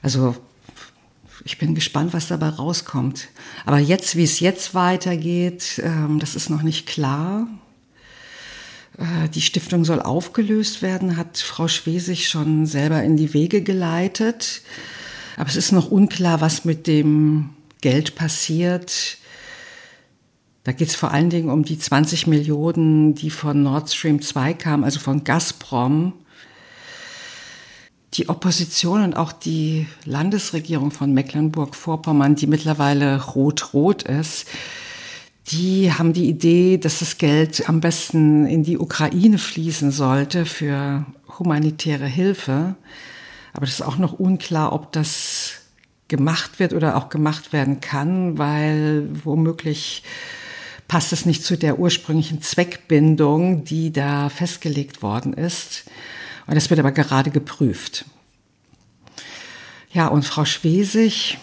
Also 0.00 0.34
ich 1.44 1.58
bin 1.58 1.74
gespannt, 1.74 2.14
was 2.14 2.28
dabei 2.28 2.48
rauskommt. 2.48 3.28
Aber 3.66 3.78
jetzt, 3.78 4.16
wie 4.16 4.24
es 4.24 4.40
jetzt 4.40 4.74
weitergeht, 4.74 5.80
ähm, 5.84 6.18
das 6.18 6.36
ist 6.36 6.48
noch 6.48 6.62
nicht 6.62 6.86
klar. 6.86 7.46
Äh, 8.98 9.28
die 9.28 9.40
Stiftung 9.40 9.84
soll 9.84 10.00
aufgelöst 10.00 10.82
werden, 10.82 11.16
hat 11.16 11.38
Frau 11.38 11.68
Schwesig 11.68 12.28
schon 12.28 12.66
selber 12.66 13.02
in 13.02 13.16
die 13.16 13.34
Wege 13.34 13.62
geleitet. 13.62 14.62
Aber 15.36 15.48
es 15.48 15.56
ist 15.56 15.72
noch 15.72 15.90
unklar, 15.90 16.40
was 16.40 16.64
mit 16.64 16.86
dem 16.86 17.50
Geld 17.80 18.14
passiert. 18.14 19.18
Da 20.64 20.72
geht 20.72 20.88
es 20.88 20.94
vor 20.94 21.10
allen 21.10 21.30
Dingen 21.30 21.50
um 21.50 21.64
die 21.64 21.78
20 21.78 22.26
Millionen, 22.26 23.14
die 23.14 23.30
von 23.30 23.62
Nord 23.62 23.92
Stream 23.92 24.22
2 24.22 24.54
kamen, 24.54 24.84
also 24.84 25.00
von 25.00 25.24
Gazprom 25.24 26.12
die 28.14 28.28
Opposition 28.28 29.02
und 29.02 29.16
auch 29.16 29.32
die 29.32 29.86
Landesregierung 30.04 30.90
von 30.90 31.14
Mecklenburg-Vorpommern, 31.14 32.34
die 32.34 32.46
mittlerweile 32.46 33.22
rot-rot 33.24 34.02
ist, 34.02 34.46
die 35.48 35.92
haben 35.92 36.12
die 36.12 36.28
Idee, 36.28 36.78
dass 36.78 37.00
das 37.00 37.18
Geld 37.18 37.68
am 37.68 37.80
besten 37.80 38.46
in 38.46 38.62
die 38.62 38.78
Ukraine 38.78 39.38
fließen 39.38 39.90
sollte 39.90 40.46
für 40.46 41.04
humanitäre 41.38 42.06
Hilfe. 42.06 42.76
Aber 43.52 43.66
das 43.66 43.76
ist 43.76 43.82
auch 43.82 43.98
noch 43.98 44.12
unklar, 44.12 44.72
ob 44.72 44.92
das 44.92 45.54
gemacht 46.08 46.58
wird 46.58 46.72
oder 46.72 46.96
auch 46.96 47.08
gemacht 47.08 47.52
werden 47.52 47.80
kann, 47.80 48.38
weil 48.38 49.08
womöglich 49.24 50.04
passt 50.86 51.12
es 51.12 51.26
nicht 51.26 51.42
zu 51.42 51.56
der 51.56 51.78
ursprünglichen 51.78 52.42
Zweckbindung, 52.42 53.64
die 53.64 53.92
da 53.92 54.28
festgelegt 54.28 55.02
worden 55.02 55.32
ist. 55.32 55.84
Und 56.46 56.54
das 56.54 56.70
wird 56.70 56.80
aber 56.80 56.92
gerade 56.92 57.30
geprüft. 57.30 58.04
Ja, 59.92 60.08
und 60.08 60.24
Frau 60.24 60.44
Schwesig, 60.44 61.38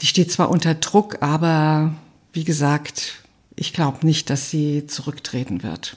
die 0.00 0.06
steht 0.06 0.32
zwar 0.32 0.50
unter 0.50 0.74
Druck, 0.74 1.22
aber 1.22 1.94
wie 2.32 2.44
gesagt, 2.44 3.21
ich 3.56 3.72
glaube 3.72 4.04
nicht, 4.06 4.30
dass 4.30 4.50
sie 4.50 4.86
zurücktreten 4.86 5.62
wird. 5.62 5.96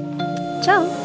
Ciao. 0.62 1.05